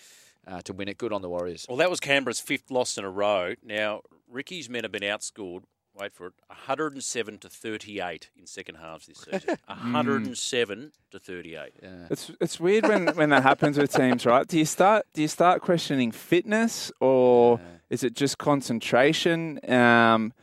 uh, 0.47 0.61
to 0.61 0.71
win 0.71 0.87
it. 0.87 0.97
Good 0.97 1.11
on 1.11 1.21
the 1.21 1.29
Warriors. 1.29 1.65
Well, 1.67 1.77
that 1.77 1.89
was 1.89 1.99
Canberra's 1.99 2.39
fifth 2.39 2.71
loss 2.71 2.97
in 2.97 3.03
a 3.03 3.09
row. 3.09 3.55
Now, 3.61 4.01
Ricky's 4.31 4.69
men 4.69 4.83
have 4.83 4.91
been 4.91 5.01
outscored, 5.03 5.63
wait 5.99 6.13
for 6.13 6.27
it, 6.27 6.33
107 6.47 7.37
to 7.39 7.49
38 7.49 8.29
in 8.37 8.45
second 8.45 8.75
halves 8.75 9.07
this 9.07 9.19
season. 9.19 9.57
107 9.67 10.91
to 11.11 11.19
38. 11.19 11.71
It's 12.09 12.31
it's 12.39 12.59
weird 12.59 12.87
when, 12.87 13.07
when 13.15 13.29
that 13.29 13.43
happens 13.43 13.77
with 13.77 13.91
teams, 13.93 14.25
right? 14.25 14.47
Do 14.47 14.57
you 14.57 14.65
start 14.65 15.05
do 15.13 15.21
you 15.21 15.27
start 15.27 15.61
questioning 15.61 16.11
fitness 16.11 16.91
or 16.99 17.59
is 17.89 18.03
it 18.03 18.15
just 18.15 18.37
concentration? 18.37 19.59
Um, 19.69 20.33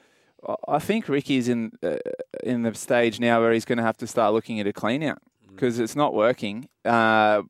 I- 0.69 0.79
think 0.79 1.09
Ricky's 1.09 1.49
in 1.49 1.73
uh, 1.83 1.97
in 2.43 2.63
the 2.63 2.75
stage 2.75 3.19
now 3.19 3.41
where 3.41 3.53
he's 3.53 3.65
going 3.65 3.79
to 3.79 3.85
have 3.85 3.97
to 3.99 4.07
start 4.07 4.33
looking 4.33 4.61
at 4.61 4.67
a 4.67 4.73
clean 4.73 5.03
out 5.03 5.19
because 5.49 5.79
it's 5.79 5.97
not 5.97 6.13
working. 6.15 6.69
Uh, 6.85 7.43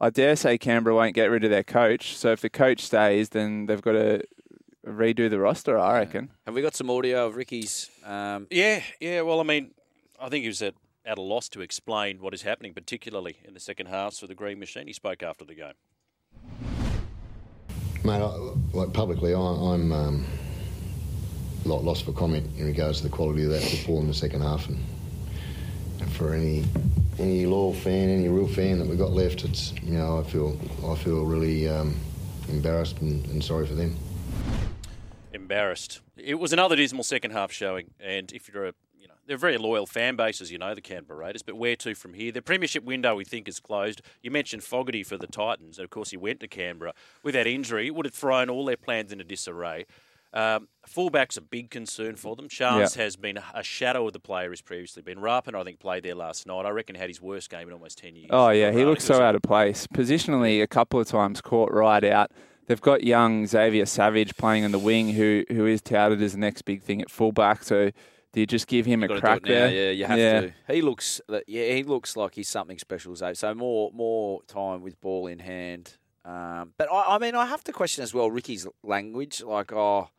I 0.00 0.08
dare 0.08 0.34
say 0.34 0.56
Canberra 0.56 0.94
won't 0.94 1.14
get 1.14 1.26
rid 1.30 1.44
of 1.44 1.50
their 1.50 1.62
coach. 1.62 2.16
So 2.16 2.32
if 2.32 2.40
the 2.40 2.48
coach 2.48 2.80
stays, 2.80 3.28
then 3.28 3.66
they've 3.66 3.82
got 3.82 3.92
to 3.92 4.22
redo 4.86 5.28
the 5.28 5.38
roster. 5.38 5.78
I 5.78 5.98
reckon. 5.98 6.30
Have 6.46 6.54
we 6.54 6.62
got 6.62 6.74
some 6.74 6.90
audio 6.90 7.26
of 7.26 7.36
Ricky's? 7.36 7.90
Um, 8.04 8.46
Yeah, 8.50 8.82
yeah. 9.00 9.22
Well, 9.22 9.40
I 9.40 9.44
mean, 9.44 9.72
I 10.20 10.28
think 10.28 10.42
he 10.42 10.48
was 10.48 10.62
at, 10.62 10.74
at 11.04 11.18
a 11.18 11.22
loss 11.22 11.48
to 11.50 11.60
explain 11.60 12.20
what 12.20 12.34
is 12.34 12.42
happening, 12.42 12.74
particularly 12.74 13.36
in 13.44 13.54
the 13.54 13.60
second 13.60 13.86
half 13.86 14.14
for 14.14 14.26
the 14.26 14.34
Green 14.34 14.58
Machine. 14.58 14.86
He 14.86 14.92
spoke 14.92 15.22
after 15.22 15.44
the 15.44 15.54
game. 15.54 15.74
Mate, 18.04 18.22
I, 18.22 18.34
like 18.72 18.92
publicly, 18.92 19.34
I, 19.34 19.38
I'm 19.38 19.92
um, 19.92 20.26
lo- 21.64 21.80
lost 21.80 22.04
for 22.04 22.12
comment 22.12 22.46
in 22.56 22.66
regards 22.66 22.98
to 22.98 23.04
the 23.04 23.10
quality 23.10 23.44
of 23.44 23.50
that 23.50 23.62
football 23.62 24.00
in 24.00 24.06
the 24.06 24.14
second 24.14 24.40
half, 24.40 24.66
and, 24.68 24.78
and 26.00 26.10
for 26.12 26.32
any 26.34 26.64
any 27.18 27.44
loyal 27.44 27.74
fan, 27.74 28.08
any 28.08 28.28
real 28.28 28.48
fan 28.48 28.78
that 28.78 28.88
we've 28.88 28.98
got 28.98 29.10
left, 29.10 29.44
it's 29.44 29.74
you 29.82 29.92
know 29.92 30.18
I 30.18 30.22
feel 30.22 30.58
I 30.86 30.94
feel 30.94 31.26
really 31.26 31.68
um, 31.68 31.94
embarrassed 32.48 32.98
and, 33.02 33.22
and 33.26 33.44
sorry 33.44 33.66
for 33.66 33.74
them. 33.74 33.94
Embarrassed. 35.50 36.00
It 36.16 36.36
was 36.36 36.52
another 36.52 36.76
dismal 36.76 37.02
second 37.02 37.32
half 37.32 37.50
showing, 37.50 37.90
and 37.98 38.30
if 38.30 38.48
you're 38.48 38.66
a 38.66 38.72
you 38.96 39.08
know 39.08 39.14
they're 39.26 39.36
very 39.36 39.58
loyal 39.58 39.84
fan 39.84 40.14
bases, 40.14 40.52
you 40.52 40.58
know 40.58 40.76
the 40.76 40.80
Canberra 40.80 41.18
Raiders. 41.18 41.42
But 41.42 41.56
where 41.56 41.74
to 41.74 41.96
from 41.96 42.14
here? 42.14 42.30
The 42.30 42.40
premiership 42.40 42.84
window 42.84 43.16
we 43.16 43.24
think 43.24 43.48
is 43.48 43.58
closed. 43.58 44.00
You 44.22 44.30
mentioned 44.30 44.62
Fogarty 44.62 45.02
for 45.02 45.16
the 45.16 45.26
Titans, 45.26 45.76
and 45.78 45.84
of 45.84 45.90
course 45.90 46.10
he 46.10 46.16
went 46.16 46.38
to 46.40 46.46
Canberra 46.46 46.92
with 47.24 47.34
that 47.34 47.48
injury. 47.48 47.88
It 47.88 47.96
would 47.96 48.06
have 48.06 48.14
thrown 48.14 48.48
all 48.48 48.64
their 48.64 48.76
plans 48.76 49.10
into 49.10 49.24
disarray. 49.24 49.86
Um, 50.32 50.68
fullback's 50.86 51.36
a 51.36 51.40
big 51.40 51.70
concern 51.70 52.14
for 52.14 52.36
them. 52.36 52.48
Charnze 52.48 52.94
has 52.94 53.16
been 53.16 53.40
a 53.52 53.64
shadow 53.64 54.06
of 54.06 54.12
the 54.12 54.20
player 54.20 54.50
he's 54.50 54.62
previously 54.62 55.02
been. 55.02 55.18
Rapin, 55.18 55.56
I 55.56 55.64
think, 55.64 55.80
played 55.80 56.04
there 56.04 56.14
last 56.14 56.46
night. 56.46 56.64
I 56.64 56.70
reckon 56.70 56.94
had 56.94 57.08
his 57.08 57.20
worst 57.20 57.50
game 57.50 57.66
in 57.66 57.74
almost 57.74 57.98
10 57.98 58.14
years. 58.14 58.28
Oh 58.30 58.50
yeah, 58.50 58.70
he 58.70 58.84
looks 58.84 59.02
so 59.02 59.20
out 59.20 59.34
of 59.34 59.42
place. 59.42 59.88
Positionally, 59.88 60.62
a 60.62 60.68
couple 60.68 61.00
of 61.00 61.08
times 61.08 61.40
caught 61.40 61.72
right 61.72 62.04
out. 62.04 62.30
They've 62.70 62.80
got 62.80 63.02
young 63.02 63.48
Xavier 63.48 63.84
Savage 63.84 64.36
playing 64.36 64.64
on 64.64 64.70
the 64.70 64.78
wing, 64.78 65.08
who 65.08 65.44
who 65.48 65.66
is 65.66 65.82
touted 65.82 66.22
as 66.22 66.34
the 66.34 66.38
next 66.38 66.62
big 66.62 66.82
thing 66.82 67.02
at 67.02 67.10
fullback. 67.10 67.64
So 67.64 67.90
do 68.32 68.38
you 68.38 68.46
just 68.46 68.68
give 68.68 68.86
him 68.86 69.02
a 69.02 69.08
Got 69.08 69.14
to 69.14 69.20
crack 69.20 69.42
there? 69.42 69.68
Yeah, 69.68 69.90
you 69.90 70.04
have 70.04 70.16
Yeah. 70.16 70.40
to. 70.42 70.52
He 70.68 70.80
looks, 70.80 71.20
yeah, 71.48 71.72
he 71.74 71.82
looks 71.82 72.16
like 72.16 72.36
he's 72.36 72.48
something 72.48 72.78
special. 72.78 73.16
Zay. 73.16 73.34
So 73.34 73.52
more, 73.56 73.90
more 73.92 74.42
time 74.44 74.82
with 74.82 75.00
ball 75.00 75.26
in 75.26 75.40
hand. 75.40 75.96
Um, 76.24 76.74
but 76.78 76.86
I, 76.92 77.16
I 77.16 77.18
mean, 77.18 77.34
I 77.34 77.46
have 77.46 77.64
to 77.64 77.72
question 77.72 78.04
as 78.04 78.14
well 78.14 78.30
Ricky's 78.30 78.68
language. 78.84 79.42
Like, 79.42 79.72
oh, 79.72 80.10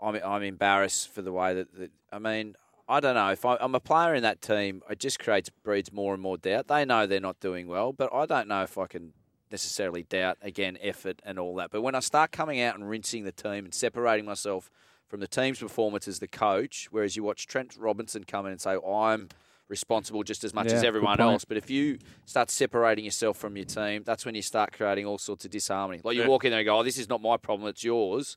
I'm, 0.00 0.18
I'm 0.24 0.42
embarrassed 0.42 1.12
for 1.12 1.20
the 1.20 1.32
way 1.32 1.52
that, 1.52 1.78
that 1.78 1.90
I 2.10 2.18
mean, 2.18 2.56
I 2.88 3.00
don't 3.00 3.14
know 3.14 3.28
if 3.28 3.44
I, 3.44 3.58
I'm 3.60 3.74
a 3.74 3.80
player 3.80 4.14
in 4.14 4.22
that 4.22 4.40
team. 4.40 4.80
It 4.88 5.00
just 5.00 5.18
creates 5.18 5.50
breeds 5.50 5.92
more 5.92 6.14
and 6.14 6.22
more 6.22 6.38
doubt. 6.38 6.68
They 6.68 6.86
know 6.86 7.06
they're 7.06 7.20
not 7.20 7.40
doing 7.40 7.66
well, 7.66 7.92
but 7.92 8.10
I 8.10 8.24
don't 8.24 8.48
know 8.48 8.62
if 8.62 8.78
I 8.78 8.86
can 8.86 9.12
necessarily 9.58 10.02
doubt 10.02 10.36
again 10.42 10.76
effort 10.82 11.22
and 11.24 11.38
all 11.38 11.54
that. 11.54 11.70
But 11.70 11.82
when 11.82 11.94
I 11.94 12.00
start 12.00 12.32
coming 12.32 12.60
out 12.60 12.74
and 12.74 12.88
rinsing 12.90 13.22
the 13.22 13.30
team 13.30 13.64
and 13.64 13.72
separating 13.72 14.26
myself 14.26 14.68
from 15.06 15.20
the 15.20 15.28
team's 15.28 15.60
performance 15.60 16.08
as 16.08 16.18
the 16.18 16.26
coach, 16.26 16.88
whereas 16.90 17.14
you 17.14 17.22
watch 17.22 17.46
Trent 17.46 17.76
Robinson 17.78 18.24
come 18.24 18.46
in 18.46 18.52
and 18.52 18.60
say, 18.60 18.76
I'm 18.84 19.28
responsible 19.68 20.24
just 20.24 20.42
as 20.42 20.52
much 20.52 20.66
Yeah, 20.70 20.74
as 20.78 20.82
everyone 20.84 21.20
else. 21.20 21.44
But 21.44 21.56
if 21.56 21.70
you 21.70 21.98
start 22.26 22.50
separating 22.50 23.04
yourself 23.04 23.36
from 23.36 23.56
your 23.56 23.64
team, 23.64 24.02
that's 24.04 24.26
when 24.26 24.34
you 24.34 24.42
start 24.42 24.72
creating 24.72 25.06
all 25.06 25.18
sorts 25.18 25.44
of 25.44 25.52
disharmony. 25.52 26.00
Like 26.02 26.16
you 26.16 26.22
Yeah. 26.22 26.28
walk 26.28 26.44
in 26.44 26.50
there 26.50 26.58
and 26.60 26.66
go, 26.66 26.78
oh, 26.80 26.82
this 26.82 26.98
is 26.98 27.08
not 27.08 27.22
my 27.22 27.36
problem, 27.36 27.68
it's 27.68 27.84
yours. 27.84 28.36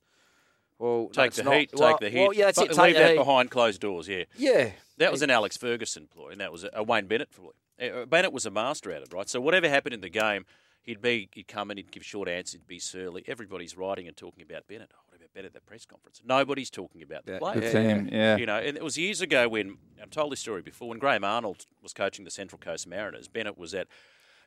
Well, 0.78 1.06
Take 1.08 1.14
that's 1.16 1.38
the 1.38 1.44
not- 1.44 1.54
heat, 1.56 1.70
well, 1.74 1.90
take 1.90 2.00
the 2.00 2.10
heat. 2.12 2.20
Well, 2.28 2.34
yeah, 2.34 2.46
that's 2.46 2.60
But 2.60 2.66
it. 2.72 2.76
Take 2.76 2.84
Leave 2.86 2.96
that 2.98 3.12
heat. 3.12 3.18
behind 3.18 3.50
closed 3.50 3.82
doors, 3.82 4.08
yeah. 4.08 4.26
Yeah. 4.38 4.70
That 4.98 5.12
was 5.12 5.24
an 5.24 5.32
Alex 5.32 5.58
Ferguson 5.58 6.08
ploy, 6.08 6.30
and 6.30 6.40
that 6.42 6.52
was 6.52 6.64
a, 6.72 6.84
Wayne 6.84 7.08
Bennett 7.08 7.32
ploy. 7.32 7.50
Uh, 7.82 8.06
Bennett 8.06 8.32
was 8.34 8.46
a 8.46 8.52
master 8.52 8.92
at 8.92 9.02
it, 9.02 9.12
right? 9.14 9.28
So 9.28 9.42
whatever 9.42 9.68
happened 9.70 9.94
in 9.96 10.02
the 10.02 10.10
game, 10.10 10.46
he'd 10.88 11.02
be 11.02 11.30
he'd 11.34 11.48
come 11.48 11.70
in, 11.70 11.78
he'd 11.78 11.92
give 11.92 12.04
short 12.04 12.28
answers, 12.28 12.54
he'd 12.54 12.68
be 12.68 12.80
surly. 12.80 13.24
Everybody's 13.28 13.78
writing 13.78 14.08
and 14.08 14.18
talking 14.18 14.42
about 14.42 14.68
Bennett. 14.68 14.90
Oh, 14.96 15.00
what 15.08 15.18
about 15.18 15.32
Bennett 15.34 15.50
at 15.50 15.54
the 15.54 15.62
press 15.62 15.86
conference? 15.86 16.22
Nobody's 16.26 16.72
talking 16.72 17.04
about 17.04 17.26
the 17.28 17.34
Yeah. 17.34 17.40
players. 17.40 17.72
The 17.72 17.84
team, 17.84 18.10
yeah. 18.12 18.38
You 18.38 18.48
know, 18.48 18.58
and 18.58 18.76
it 18.76 18.84
was 18.84 18.98
years 18.98 19.22
ago 19.22 19.48
when 19.48 19.78
I've 20.02 20.10
told 20.10 20.32
this 20.32 20.40
story 20.40 20.64
before 20.64 20.90
when 20.90 20.98
Graham 20.98 21.24
Arnold 21.24 21.68
was 21.84 21.94
coaching 21.94 22.26
the 22.26 22.32
Central 22.32 22.58
Coast 22.58 22.88
Mariners. 22.88 23.28
Bennett 23.28 23.58
was 23.58 23.76
at 23.76 23.88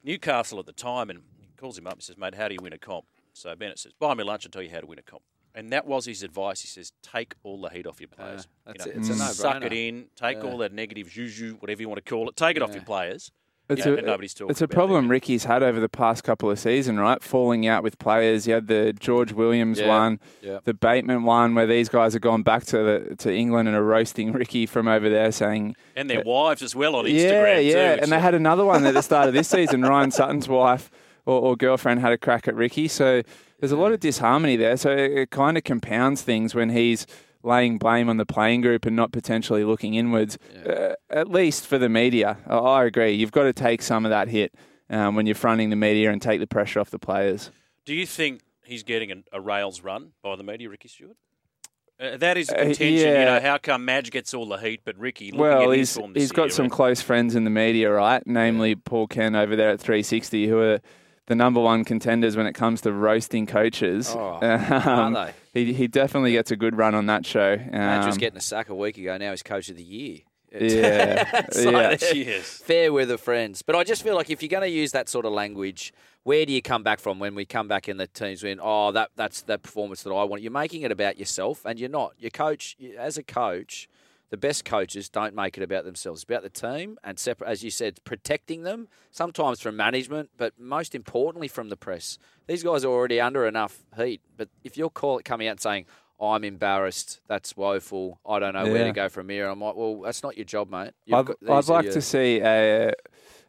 Newcastle 0.02 0.58
at 0.58 0.66
the 0.66 0.72
time, 0.72 1.10
and 1.10 1.20
he 1.40 1.48
calls 1.56 1.78
him 1.78 1.86
up 1.86 1.92
and 1.94 2.02
says, 2.02 2.16
"Mate, 2.16 2.34
how 2.34 2.48
do 2.48 2.54
you 2.54 2.60
win 2.62 2.72
a 2.72 2.78
comp?" 2.78 3.04
So 3.32 3.54
Bennett 3.54 3.78
says, 3.78 3.92
"Buy 3.92 4.14
me 4.14 4.24
lunch 4.24 4.44
and 4.44 4.52
tell 4.52 4.62
you 4.62 4.70
how 4.70 4.80
to 4.80 4.86
win 4.86 4.98
a 4.98 5.02
comp." 5.02 5.22
And 5.54 5.72
that 5.72 5.84
was 5.84 6.06
his 6.06 6.22
advice. 6.22 6.60
He 6.62 6.68
says, 6.68 6.92
"Take 7.02 7.34
all 7.42 7.60
the 7.60 7.68
heat 7.70 7.86
off 7.86 8.00
your 8.00 8.08
ah, 8.12 8.16
players. 8.16 8.48
that's 8.64 8.86
you 8.86 8.92
it. 8.92 8.98
It's 8.98 9.08
a 9.08 9.14
suck 9.16 9.60
no-brainer. 9.60 9.66
it 9.66 9.72
in. 9.72 10.10
Take 10.16 10.38
Yeah. 10.38 10.44
all 10.44 10.58
that 10.58 10.72
negative 10.72 11.08
juju, 11.10 11.56
whatever 11.56 11.82
you 11.82 11.88
want 11.88 12.02
to 12.04 12.08
call 12.08 12.28
it. 12.28 12.36
Take 12.36 12.56
it 12.56 12.62
off 12.62 12.72
your 12.72 12.84
players." 12.84 13.30
It's 13.70 13.86
Yeah, 13.86 13.92
a, 13.94 14.02
nobody's 14.02 14.34
talking 14.34 14.50
it's 14.50 14.60
a 14.60 14.68
problem. 14.68 15.10
Ricky's 15.10 15.44
had 15.44 15.62
over 15.62 15.80
the 15.80 15.88
past 15.88 16.24
couple 16.24 16.50
of 16.50 16.58
seasons, 16.58 16.98
right? 16.98 17.22
Falling 17.22 17.66
out 17.66 17.82
with 17.82 17.98
players. 17.98 18.46
You 18.46 18.54
had 18.54 18.66
the 18.66 18.92
George 18.92 19.32
Williams 19.32 19.78
Yeah, 19.80 19.88
one, 19.88 20.20
yeah. 20.42 20.58
the 20.64 20.74
Bateman 20.74 21.22
one, 21.24 21.54
where 21.54 21.66
these 21.66 21.88
guys 21.88 22.12
have 22.14 22.22
gone 22.22 22.42
back 22.42 22.64
to 22.66 22.78
the, 22.78 23.16
to 23.16 23.32
England 23.34 23.68
and 23.68 23.76
are 23.76 23.84
roasting 23.84 24.32
Ricky 24.40 24.66
from 24.66 24.88
over 24.88 25.08
there, 25.08 25.30
saying 25.32 25.76
And 25.96 26.10
their 26.10 26.22
wives 26.22 26.62
as 26.62 26.74
well 26.74 26.96
on 26.96 27.06
yeah, 27.06 27.12
Instagram 27.12 27.64
yeah. 27.64 27.96
too. 27.96 28.02
And 28.02 28.12
they 28.12 28.20
had 28.20 28.34
another 28.34 28.64
one 28.64 28.84
at 28.84 28.94
the 28.94 29.02
start 29.02 29.28
of 29.28 29.34
this 29.34 29.48
season. 29.48 29.82
Ryan 29.82 30.10
Sutton's 30.10 30.48
wife 30.48 30.90
or, 31.26 31.40
or 31.40 31.56
girlfriend 31.56 32.00
had 32.00 32.12
a 32.12 32.18
crack 32.18 32.48
at 32.48 32.54
Ricky. 32.54 32.88
So 32.88 33.22
there's 33.60 33.72
a 33.72 33.76
lot 33.76 33.92
of 33.92 34.00
disharmony 34.00 34.56
there. 34.56 34.76
So 34.76 34.90
it, 34.90 35.12
it 35.12 35.30
kind 35.30 35.56
of 35.56 35.64
compounds 35.64 36.22
things 36.22 36.54
when 36.54 36.70
he's 36.70 37.06
laying 37.42 37.78
blame 37.78 38.08
on 38.08 38.16
the 38.16 38.26
playing 38.26 38.60
group 38.60 38.84
and 38.86 38.94
not 38.94 39.12
potentially 39.12 39.64
looking 39.64 39.94
inwards. 39.94 40.38
Uh, 40.66 40.94
at 41.08 41.28
least 41.28 41.66
for 41.66 41.78
the 41.78 41.88
media, 41.88 42.38
I, 42.46 42.56
I 42.56 42.84
agree. 42.84 43.12
You've 43.12 43.32
got 43.32 43.44
to 43.44 43.52
take 43.52 43.82
some 43.82 44.04
of 44.04 44.10
that 44.10 44.28
hit 44.28 44.54
um, 44.88 45.14
when 45.14 45.26
you're 45.26 45.34
fronting 45.34 45.70
the 45.70 45.76
media 45.76 46.10
and 46.10 46.20
take 46.20 46.40
the 46.40 46.46
pressure 46.46 46.80
off 46.80 46.90
the 46.90 46.98
players. 46.98 47.50
Do 47.84 47.94
you 47.94 48.06
think 48.06 48.42
he's 48.64 48.82
getting 48.82 49.10
a, 49.10 49.16
a 49.32 49.40
rails 49.40 49.82
run 49.82 50.12
by 50.22 50.36
the 50.36 50.42
media, 50.42 50.68
Ricky 50.68 50.88
Stuart? 50.88 51.16
Uh, 51.98 52.16
that 52.16 52.38
is 52.38 52.48
Uh, 52.50 52.54
contention. 52.54 53.08
You 53.08 53.24
know, 53.26 53.40
how 53.40 53.58
come 53.58 53.84
Madge 53.84 54.10
gets 54.10 54.32
all 54.32 54.46
the 54.46 54.56
heat, 54.56 54.80
but 54.84 54.96
Ricky, 54.98 55.26
looking 55.26 55.40
Well, 55.40 55.72
at 55.72 55.78
his 55.78 55.96
he's 55.96 56.06
he's 56.14 56.32
got 56.32 56.50
some 56.50 56.66
uh, 56.66 56.70
close 56.70 57.02
friends 57.02 57.34
in 57.34 57.44
the 57.44 57.50
media, 57.50 57.90
right? 57.90 58.22
Namely, 58.26 58.74
Paul 58.74 59.06
Kent 59.06 59.36
over 59.36 59.54
there 59.54 59.70
at 59.70 59.80
360, 59.80 60.46
who 60.46 60.58
are 60.60 60.80
the 61.30 61.36
number 61.36 61.60
one 61.60 61.84
contenders 61.84 62.36
when 62.36 62.46
it 62.48 62.54
comes 62.54 62.80
to 62.80 62.92
roasting 62.92 63.46
coaches. 63.46 64.10
Oh, 64.10 64.38
Um, 64.42 65.16
are 65.16 65.32
He 65.54 65.72
he 65.72 65.86
definitely 65.86 66.32
gets 66.32 66.50
a 66.50 66.56
good 66.56 66.76
run 66.76 66.94
on 66.96 67.06
that 67.06 67.24
show. 67.24 67.56
Madge 67.56 68.04
was 68.06 68.16
Um, 68.16 68.20
getting 68.20 68.36
a 68.36 68.40
sack 68.42 68.68
a 68.68 68.74
week 68.74 68.98
ago. 68.98 69.16
Now 69.16 69.30
he's 69.30 69.42
coach 69.44 69.68
of 69.70 69.76
the 69.76 69.82
year. 69.84 70.18
Yeah, 70.60 71.46
So 71.52 71.70
yeah. 71.70 71.94
they're 71.94 72.40
Fair 72.42 72.92
weather 72.92 73.16
friends. 73.16 73.62
But 73.62 73.76
I 73.76 73.84
just 73.84 74.02
feel 74.02 74.16
like 74.16 74.30
if 74.30 74.42
you're 74.42 74.48
going 74.48 74.68
to 74.68 74.76
use 74.82 74.90
that 74.90 75.08
sort 75.08 75.24
of 75.24 75.32
language, 75.32 75.92
where 76.24 76.44
do 76.44 76.52
you 76.52 76.60
come 76.60 76.82
back 76.82 76.98
from 76.98 77.20
when 77.20 77.36
we 77.36 77.44
come 77.44 77.68
back 77.68 77.88
in 77.88 77.98
the 77.98 78.08
teams 78.08 78.42
when, 78.42 78.58
oh, 78.60 78.90
that 78.90 79.10
that's 79.14 79.42
the 79.42 79.58
performance 79.58 80.02
that 80.02 80.10
I 80.10 80.24
want? 80.24 80.42
You're 80.42 80.50
making 80.50 80.82
it 80.82 80.90
about 80.90 81.18
yourself, 81.18 81.64
and 81.64 81.78
you're 81.78 81.88
not. 81.88 82.14
Your 82.18 82.32
coach, 82.32 82.76
as 82.98 83.16
a 83.16 83.22
coach, 83.22 83.88
the 84.30 84.36
best 84.36 84.64
coaches 84.64 85.08
don't 85.08 85.34
make 85.34 85.56
it 85.58 85.62
about 85.62 85.84
themselves. 85.84 86.22
It's 86.22 86.24
about 86.30 86.42
the 86.42 86.48
team 86.50 86.98
and 87.04 87.18
separate, 87.18 87.48
as 87.48 87.62
you 87.64 87.70
said, 87.70 87.98
protecting 88.04 88.62
them. 88.62 88.88
Sometimes 89.10 89.60
from 89.60 89.76
management, 89.76 90.30
but 90.36 90.54
most 90.58 90.94
importantly 90.94 91.48
from 91.48 91.68
the 91.68 91.76
press. 91.76 92.18
These 92.46 92.62
guys 92.62 92.84
are 92.84 92.88
already 92.88 93.20
under 93.20 93.46
enough 93.46 93.84
heat. 93.96 94.20
But 94.36 94.48
if 94.64 94.76
you're 94.76 94.90
call 94.90 95.20
coming 95.24 95.48
out 95.48 95.52
and 95.52 95.60
saying, 95.60 95.86
I'm 96.20 96.44
embarrassed. 96.44 97.20
That's 97.28 97.56
woeful. 97.56 98.20
I 98.28 98.38
don't 98.38 98.52
know 98.54 98.64
where 98.70 98.84
to 98.84 98.92
go 98.92 99.08
from 99.08 99.30
here. 99.30 99.48
I'm 99.48 99.60
like, 99.60 99.74
well, 99.74 100.02
that's 100.02 100.22
not 100.22 100.36
your 100.36 100.44
job, 100.44 100.70
mate. 100.70 100.92
You've 101.06 101.18
I'd, 101.18 101.26
got- 101.26 101.36
I'd 101.48 101.68
like 101.68 101.84
your- 101.84 101.94
to 101.94 102.02
see 102.02 102.40
a 102.40 102.92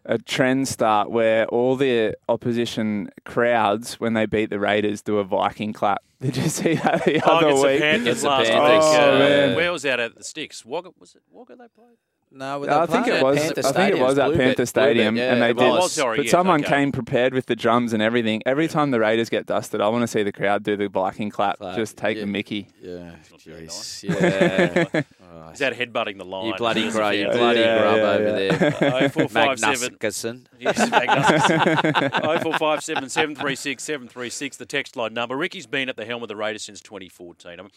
a 0.06 0.18
trend 0.18 0.68
start 0.68 1.12
where 1.12 1.46
all 1.48 1.76
the 1.76 2.16
opposition 2.28 3.10
crowds, 3.26 4.00
when 4.00 4.14
they 4.14 4.26
beat 4.26 4.50
the 4.50 4.60
Raiders, 4.60 5.02
do 5.02 5.18
a 5.20 5.24
Viking 5.24 5.74
clap. 5.74 6.02
Did 6.22 6.38
you 6.38 6.50
see 6.50 6.76
that 6.76 7.06
the 7.06 7.22
Oh, 7.24 7.38
other 7.38 7.48
against 7.48 7.62
the 7.64 7.68
week? 7.68 7.80
Panthers 7.82 8.02
Against 8.04 8.22
the 8.24 8.28
last 8.30 8.48
Panthers. 8.50 8.86
week. 8.86 9.00
Oh, 9.02 9.20
man. 9.20 9.56
Where 9.56 9.72
was 9.72 9.82
that 9.84 10.00
at 10.00 10.16
the 10.16 10.24
Sticks? 10.24 10.66
Wagga, 10.66 10.92
was 11.00 11.16
it 11.16 11.22
Wagga 11.32 11.56
they 11.56 11.68
played? 11.68 11.98
No, 12.34 12.64
I 12.64 12.86
think 12.86 13.08
it 13.08 13.22
was. 13.22 13.38
I 13.38 13.72
think 13.74 13.96
it 13.96 14.02
was 14.02 14.18
at 14.18 14.34
Panther 14.34 14.66
Stadium, 14.66 15.18
and 15.18 15.42
they 15.42 15.54
did. 15.54 15.64
Oh, 15.64 15.88
sorry, 15.88 16.18
but 16.18 16.26
yes, 16.26 16.32
someone 16.32 16.62
okay. 16.62 16.70
came 16.70 16.92
prepared 16.92 17.34
with 17.34 17.48
the 17.48 17.56
drums 17.56 17.92
and 17.92 18.02
everything. 18.02 18.42
Every 18.46 18.70
time 18.70 18.92
the 18.92 19.00
Raiders 19.02 19.30
get 19.30 19.46
dusted, 19.46 19.82
I 19.82 19.90
want 19.90 20.04
to 20.04 20.08
see 20.08 20.24
the 20.24 20.32
crowd 20.32 20.64
do 20.64 20.78
the 20.78 20.88
Viking 20.88 21.30
clap. 21.30 21.58
Clap, 21.58 21.76
Just 21.76 21.98
take 21.98 22.18
yeah. 22.18 22.22
the 22.22 22.28
Mickey. 22.28 22.70
Yeah, 22.82 23.16
jeez. 23.38 23.62
nice. 23.64 24.04
yeah. 24.04 25.02
Is 25.52 25.60
that 25.60 25.74
headbutting 25.74 26.18
the 26.18 26.26
line? 26.26 26.48
you 26.48 26.56
bloody 26.56 26.88
As 26.88 26.96
a 26.96 26.98
grey, 26.98 27.22
you 27.22 27.30
bloody 27.30 27.60
Yeah, 27.60 27.80
grub 27.80 27.98
yeah, 27.98 28.04
over 28.04 28.44
yeah. 28.44 28.70
there. 28.70 28.76
Oh, 28.94 29.10
four, 29.10 29.28
five, 29.28 29.60
seven. 29.60 29.98
Magnussen. 29.98 30.46
Yes, 30.60 30.78
Magnussen. 30.78 32.10
Oh, 32.24 32.40
four, 32.40 32.58
five, 32.58 32.84
seven, 32.84 33.10
seven, 33.10 33.36
three, 33.36 33.56
six, 33.56 33.84
seven, 33.84 34.08
three, 34.08 34.30
six. 34.30 34.58
The 34.58 34.66
text 34.66 34.96
line 34.96 35.14
number. 35.14 35.36
Ricky's 35.36 35.68
been 35.68 35.90
at 35.90 35.98
the 35.98 36.06
helm 36.06 36.22
of 36.22 36.30
the 36.30 36.36
Raiders 36.36 36.64
since 36.64 36.80
2014. 36.82 37.60
I 37.60 37.64
mean, 37.64 37.72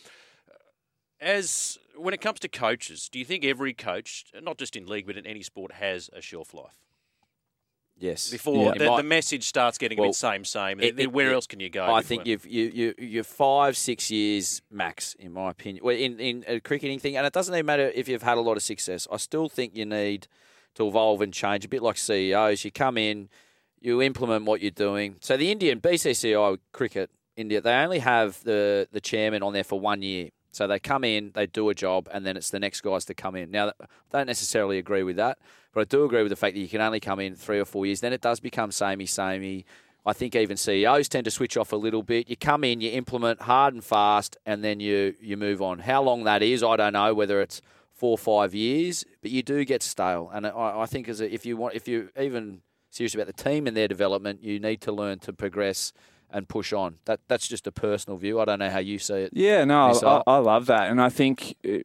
as 1.20 1.78
when 1.96 2.14
it 2.14 2.20
comes 2.20 2.40
to 2.40 2.48
coaches, 2.48 3.08
do 3.10 3.18
you 3.18 3.24
think 3.24 3.44
every 3.44 3.72
coach, 3.74 4.24
not 4.42 4.58
just 4.58 4.76
in 4.76 4.86
league 4.86 5.06
but 5.06 5.16
in 5.16 5.26
any 5.26 5.42
sport, 5.42 5.72
has 5.72 6.10
a 6.12 6.20
shelf 6.20 6.52
life 6.54 6.76
Yes. 7.96 8.30
before 8.30 8.74
It 8.74 8.78
the, 8.80 8.86
might- 8.86 8.96
the 8.96 9.02
message 9.04 9.44
starts 9.44 9.78
getting 9.78 9.98
a 9.98 10.02
Well, 10.02 10.10
bit 10.10 10.16
same 10.16 10.44
same? 10.44 10.80
it- 10.80 10.98
it- 10.98 11.12
Where 11.12 11.30
it- 11.30 11.34
else 11.34 11.46
can 11.46 11.60
you 11.60 11.70
go? 11.70 11.84
I 11.92 12.02
think 12.02 12.26
you've 12.26 12.44
you 12.46 12.64
you 12.74 12.94
you're 12.98 13.22
five 13.24 13.76
six 13.76 14.10
years 14.10 14.62
max 14.70 15.14
in 15.14 15.32
my 15.32 15.50
opinion. 15.50 15.84
Well, 15.84 15.94
in 15.96 16.18
in 16.18 16.44
a 16.48 16.58
cricketing 16.60 16.98
thing, 16.98 17.16
and 17.16 17.24
it 17.26 17.32
doesn't 17.32 17.54
even 17.54 17.66
matter 17.66 17.90
if 17.94 18.08
you've 18.08 18.22
had 18.22 18.36
a 18.36 18.40
lot 18.40 18.56
of 18.56 18.64
success. 18.64 19.06
I 19.12 19.16
still 19.18 19.48
think 19.48 19.76
you 19.76 19.86
need 19.86 20.26
to 20.74 20.88
evolve 20.88 21.20
and 21.20 21.32
change 21.32 21.64
a 21.64 21.68
bit 21.68 21.82
like 21.82 21.96
CEOs. 21.96 22.64
You 22.64 22.72
come 22.72 22.98
in, 22.98 23.28
you 23.80 24.02
implement 24.02 24.44
what 24.44 24.60
you're 24.60 24.72
doing. 24.72 25.16
So 25.20 25.36
the 25.36 25.52
Indian 25.52 25.78
BCCI 25.80 26.58
cricket 26.72 27.10
India, 27.36 27.60
they 27.60 27.74
only 27.74 28.00
have 28.00 28.42
the 28.42 28.88
the 28.90 29.00
chairman 29.00 29.44
on 29.44 29.52
there 29.52 29.62
for 29.64 29.78
one 29.78 30.02
year. 30.02 30.30
So 30.54 30.66
they 30.66 30.78
come 30.78 31.04
in, 31.04 31.32
they 31.34 31.46
do 31.46 31.68
a 31.68 31.74
job, 31.74 32.08
and 32.12 32.24
then 32.24 32.36
it's 32.36 32.50
the 32.50 32.60
next 32.60 32.80
guys 32.82 33.04
to 33.06 33.14
come 33.14 33.34
in. 33.34 33.50
Now, 33.50 33.68
I 33.80 33.86
don't 34.12 34.26
necessarily 34.26 34.78
agree 34.78 35.02
with 35.02 35.16
that, 35.16 35.38
but 35.72 35.80
I 35.80 35.84
do 35.84 36.04
agree 36.04 36.22
with 36.22 36.30
the 36.30 36.36
fact 36.36 36.54
that 36.54 36.60
you 36.60 36.68
can 36.68 36.80
only 36.80 37.00
come 37.00 37.20
in 37.20 37.34
three 37.34 37.58
or 37.58 37.64
four 37.64 37.86
years. 37.86 38.00
Then 38.00 38.12
it 38.12 38.20
does 38.20 38.40
become 38.40 38.70
samey, 38.70 39.06
samey. 39.06 39.64
I 40.06 40.12
think 40.12 40.36
even 40.36 40.56
CEOs 40.56 41.08
tend 41.08 41.24
to 41.24 41.30
switch 41.30 41.56
off 41.56 41.72
a 41.72 41.76
little 41.76 42.02
bit. 42.02 42.28
You 42.28 42.36
come 42.36 42.62
in, 42.62 42.80
you 42.80 42.90
implement 42.90 43.42
hard 43.42 43.72
and 43.74 43.82
fast, 43.82 44.36
and 44.44 44.62
then 44.62 44.78
you 44.78 45.14
you 45.20 45.36
move 45.36 45.62
on. 45.62 45.78
How 45.78 46.02
long 46.02 46.24
that 46.24 46.42
is, 46.42 46.62
I 46.62 46.76
don't 46.76 46.92
know. 46.92 47.14
Whether 47.14 47.40
it's 47.40 47.62
four 47.94 48.12
or 48.12 48.18
five 48.18 48.54
years, 48.54 49.04
but 49.22 49.30
you 49.30 49.42
do 49.42 49.64
get 49.64 49.82
stale. 49.82 50.30
And 50.32 50.46
I, 50.46 50.80
I 50.80 50.86
think 50.86 51.08
as 51.08 51.20
a, 51.20 51.32
if 51.32 51.46
you 51.46 51.56
want, 51.56 51.74
if 51.74 51.88
you 51.88 52.10
even 52.20 52.60
serious 52.90 53.14
about 53.14 53.26
the 53.26 53.32
team 53.32 53.66
and 53.66 53.76
their 53.76 53.88
development, 53.88 54.42
you 54.42 54.60
need 54.60 54.80
to 54.82 54.92
learn 54.92 55.18
to 55.20 55.32
progress 55.32 55.92
and 56.34 56.48
push 56.48 56.72
on. 56.72 56.96
That 57.06 57.20
that's 57.28 57.48
just 57.48 57.66
a 57.66 57.72
personal 57.72 58.18
view. 58.18 58.40
I 58.40 58.44
don't 58.44 58.58
know 58.58 58.70
how 58.70 58.80
you 58.80 58.98
see 58.98 59.14
it. 59.14 59.30
Yeah, 59.32 59.64
no, 59.64 59.92
I, 60.04 60.22
I 60.26 60.38
love 60.38 60.66
that, 60.66 60.90
and 60.90 61.00
I 61.00 61.08
think 61.08 61.56
uh, 61.66 61.78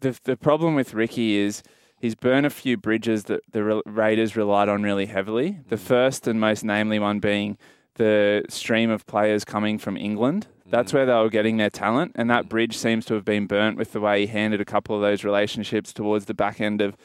the 0.00 0.18
the 0.24 0.36
problem 0.36 0.74
with 0.76 0.94
Ricky 0.94 1.36
is 1.36 1.62
he's 1.98 2.14
burned 2.14 2.46
a 2.46 2.50
few 2.50 2.76
bridges 2.76 3.24
that 3.24 3.42
the 3.50 3.82
Raiders 3.86 4.36
relied 4.36 4.68
on 4.68 4.82
really 4.82 5.06
heavily. 5.06 5.58
The 5.68 5.76
first 5.76 6.28
and 6.28 6.38
most 6.38 6.62
namely 6.62 6.98
one 6.98 7.18
being 7.18 7.58
the 7.94 8.44
stream 8.48 8.90
of 8.90 9.06
players 9.06 9.44
coming 9.44 9.78
from 9.78 9.96
England 9.96 10.46
That's 10.70 10.92
where 10.92 11.04
they 11.04 11.12
were 11.12 11.30
getting 11.30 11.56
their 11.56 11.70
talent, 11.70 12.12
and 12.14 12.30
that 12.30 12.48
bridge 12.48 12.76
seems 12.76 13.04
to 13.06 13.14
have 13.14 13.24
been 13.24 13.46
burnt 13.46 13.76
with 13.76 13.92
the 13.92 14.00
way 14.00 14.20
he 14.20 14.26
handed 14.28 14.60
a 14.60 14.64
couple 14.64 14.94
of 14.94 15.02
those 15.02 15.24
relationships 15.24 15.92
towards 15.92 16.26
the 16.26 16.34
back 16.34 16.60
end 16.60 16.80
of 16.80 16.96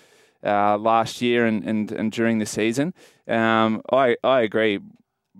uh, 0.43 0.77
last 0.77 1.21
year 1.21 1.45
and, 1.45 1.63
and, 1.63 1.91
and 1.91 2.11
during 2.11 2.37
the 2.37 2.45
season. 2.45 2.93
Um, 3.27 3.81
I 3.91 4.17
I 4.23 4.41
agree. 4.41 4.79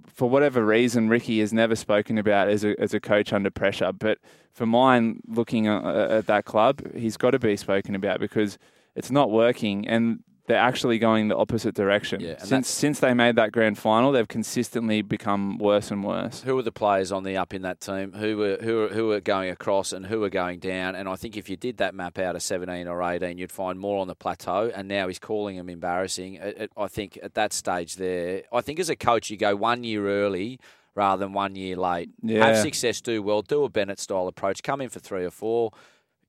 For 0.08 0.30
whatever 0.30 0.66
reason, 0.66 1.10
Ricky 1.10 1.40
has 1.40 1.54
never 1.54 1.76
spoken 1.76 2.18
about 2.18 2.48
as 2.50 2.64
a 2.64 2.80
as 2.80 2.94
a 2.94 3.00
coach 3.00 3.34
under 3.34 3.50
pressure. 3.50 3.92
But 3.92 4.20
for 4.52 4.66
mine, 4.66 5.22
looking 5.28 5.68
at, 5.68 5.86
at 5.86 6.28
that 6.28 6.46
club, 6.46 6.96
he's 6.96 7.18
got 7.18 7.32
to 7.32 7.40
be 7.40 7.58
spoken 7.58 7.96
about 7.96 8.20
because 8.20 8.58
it's 8.96 9.12
not 9.12 9.32
working, 9.32 9.88
and 9.88 10.24
they're 10.48 10.58
actually 10.58 11.00
going 11.00 11.28
the 11.28 11.36
opposite 11.36 11.74
direction. 11.74 12.22
Yeah, 12.22 12.38
since 12.38 12.70
since 12.70 13.00
they 13.00 13.14
made 13.14 13.36
that 13.36 13.52
grand 13.52 13.78
final, 13.78 14.12
they've 14.12 14.28
consistently 14.28 15.02
become 15.02 15.58
worse 15.58 15.90
and 15.90 16.04
worse. 16.04 16.42
Who 16.42 16.58
are 16.58 16.62
the 16.62 16.72
players 16.72 17.12
on 17.12 17.24
the 17.24 17.36
up 17.36 17.54
in 17.54 17.64
that 17.64 17.80
team? 17.80 18.14
Who 18.14 18.38
were 18.38 18.58
who 18.62 18.84
are, 18.84 18.90
who 18.90 19.12
are 19.12 19.22
going 19.22 19.50
across 19.50 19.92
and 19.92 20.06
who 20.06 20.24
are 20.24 20.30
going 20.30 20.60
down? 20.60 20.96
And 20.96 21.10
I 21.10 21.16
think 21.16 21.36
if 21.36 21.50
you 21.50 21.58
did 21.58 21.78
that 21.78 21.96
map 21.96 22.20
out 22.20 22.36
of 22.36 22.44
seventeen 22.44 22.88
or 22.88 23.02
eighteen, 23.02 23.38
you'd 23.38 23.52
find 23.52 23.80
more 23.80 24.00
on 24.00 24.08
the 24.08 24.16
plateau. 24.16 24.72
And 24.76 24.88
now 24.88 25.08
he's 25.08 25.20
calling 25.20 25.58
them 25.58 25.70
embarrassing. 25.70 26.36
It, 26.36 26.58
it, 26.62 26.72
I 26.78 26.88
think 26.88 27.18
at 27.24 27.34
that 27.34 27.52
stage 27.52 27.96
there, 27.96 28.44
I 28.54 28.62
think 28.62 28.80
as 28.80 28.90
a 28.90 28.96
coach, 28.96 29.30
you 29.30 29.38
go 29.38 29.56
one 29.56 29.84
year 29.84 30.08
early 30.08 30.60
rather 30.94 31.26
than 31.26 31.34
one 31.34 31.56
year 31.56 31.76
late. 31.76 32.10
Yeah. 32.22 32.46
Have 32.46 32.58
success, 32.58 33.02
do 33.02 33.22
well, 33.22 33.42
do 33.42 33.64
a 33.64 33.70
Bennett 33.70 34.00
style 34.00 34.28
approach. 34.28 34.64
Come 34.64 34.80
in 34.80 34.90
for 34.90 35.00
three 35.00 35.26
or 35.26 35.32
four, 35.32 35.72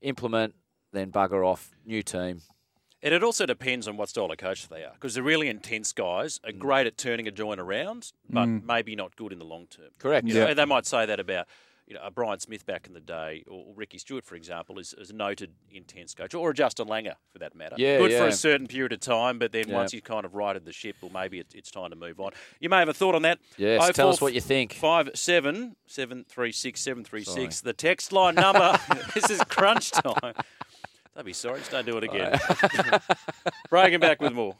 implement, 0.01 0.55
then 0.91 1.11
bugger 1.11 1.45
off. 1.45 1.71
New 1.85 2.01
team. 2.01 2.41
And 3.07 3.15
it 3.15 3.23
also 3.23 3.45
depends 3.45 3.87
on 3.87 3.95
what 3.95 4.09
style 4.09 4.29
of 4.29 4.37
coach 4.37 4.67
they 4.67 4.83
are, 4.83 4.91
because 4.91 5.13
the 5.15 5.23
really 5.23 5.47
intense 5.47 5.93
guys 5.93 6.39
Mm. 6.39 6.49
are 6.49 6.51
great 6.51 6.87
at 6.87 6.97
turning 6.97 7.25
a 7.25 7.31
joint 7.31 7.59
around, 7.61 8.11
but 8.29 8.47
maybe 8.47 8.97
not 8.97 9.15
good 9.15 9.31
in 9.31 9.39
the 9.39 9.45
long 9.45 9.67
term. 9.67 9.91
Correct. 9.97 10.27
You 10.27 10.33
know, 10.33 10.47
Yeah. 10.49 10.53
they 10.53 10.65
might 10.65 10.85
say 10.85 11.05
that 11.05 11.17
about 11.19 11.47
you 11.87 11.93
know 11.93 12.01
a 12.03 12.11
Brian 12.11 12.37
Smith 12.37 12.65
back 12.65 12.85
in 12.85 12.91
the 12.93 12.99
day, 12.99 13.45
or 13.47 13.73
Ricky 13.73 13.97
Stuart, 13.97 14.25
for 14.25 14.35
example, 14.35 14.77
is, 14.77 14.93
is 14.97 15.09
a 15.09 15.13
noted 15.13 15.53
intense 15.71 16.13
coach, 16.13 16.33
or 16.33 16.49
a 16.49 16.53
Justin 16.53 16.87
Langer 16.87 17.13
for 17.31 17.39
that 17.39 17.55
matter. 17.55 17.75
Yeah, 17.79 17.99
good 17.99 18.11
for 18.11 18.27
a 18.27 18.31
certain 18.33 18.67
period 18.67 18.91
of 18.91 18.99
time, 18.99 19.39
but 19.39 19.53
then 19.53 19.69
Yeah. 19.69 19.75
once 19.75 19.93
you've 19.93 20.03
kind 20.03 20.25
of 20.25 20.35
righted 20.35 20.65
the 20.65 20.73
ship, 20.73 20.97
well, 20.99 21.09
maybe 21.13 21.39
it, 21.39 21.47
it's 21.55 21.71
time 21.71 21.91
to 21.91 21.95
move 21.95 22.19
on. 22.19 22.33
You 22.59 22.67
may 22.67 22.79
have 22.79 22.89
a 22.89 22.93
thought 22.93 23.15
on 23.15 23.21
that. 23.21 23.39
Yes, 23.55 23.95
tell 23.95 24.09
us 24.09 24.19
what 24.19 24.33
you 24.33 24.41
think. 24.41 24.73
Five 24.73 25.11
seven 25.15 25.77
seven 25.85 26.25
three 26.27 26.51
six 26.51 26.81
seven 26.81 27.05
three 27.05 27.23
six. 27.23 27.61
The 27.61 27.71
text 27.71 28.11
line 28.11 28.35
number. 28.35 28.77
this 29.13 29.29
is 29.29 29.39
crunch 29.45 29.91
time. 29.91 30.33
Don't 31.17 31.25
be 31.25 31.33
sorry, 31.33 31.57
just 31.57 31.71
don't 31.71 31.83
do 31.83 31.97
it 31.97 32.03
again. 32.03 32.39
Breaking 33.71 33.99
back 33.99 34.21
with 34.21 34.33
more. 34.33 34.53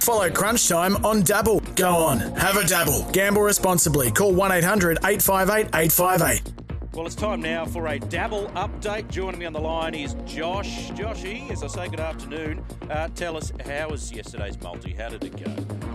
Follow 0.00 0.30
Crunch 0.30 0.66
Time 0.66 0.96
on 1.04 1.20
Dabble. 1.20 1.60
Go 1.76 1.90
on, 1.90 2.18
have 2.36 2.56
a 2.56 2.66
dabble. 2.66 3.04
Gamble 3.12 3.42
responsibly. 3.42 4.10
Call 4.10 4.32
1 4.32 4.52
800 4.52 5.00
858 5.04 5.66
858. 5.74 6.52
Well, 6.94 7.04
it's 7.04 7.14
time 7.14 7.42
now 7.42 7.66
for 7.66 7.86
a 7.88 7.98
dabble 7.98 8.46
update. 8.54 9.10
Joining 9.10 9.38
me 9.38 9.44
on 9.44 9.52
the 9.52 9.60
line 9.60 9.94
is 9.94 10.14
Josh. 10.24 10.88
Joshy, 10.92 11.50
as 11.50 11.62
I 11.62 11.66
say 11.66 11.88
good 11.88 12.00
afternoon, 12.00 12.64
uh, 12.88 13.08
tell 13.14 13.36
us 13.36 13.52
how 13.66 13.90
was 13.90 14.10
yesterday's 14.10 14.58
multi? 14.62 14.94
How 14.94 15.10
did 15.10 15.24
it 15.24 15.36
go? 15.36 15.93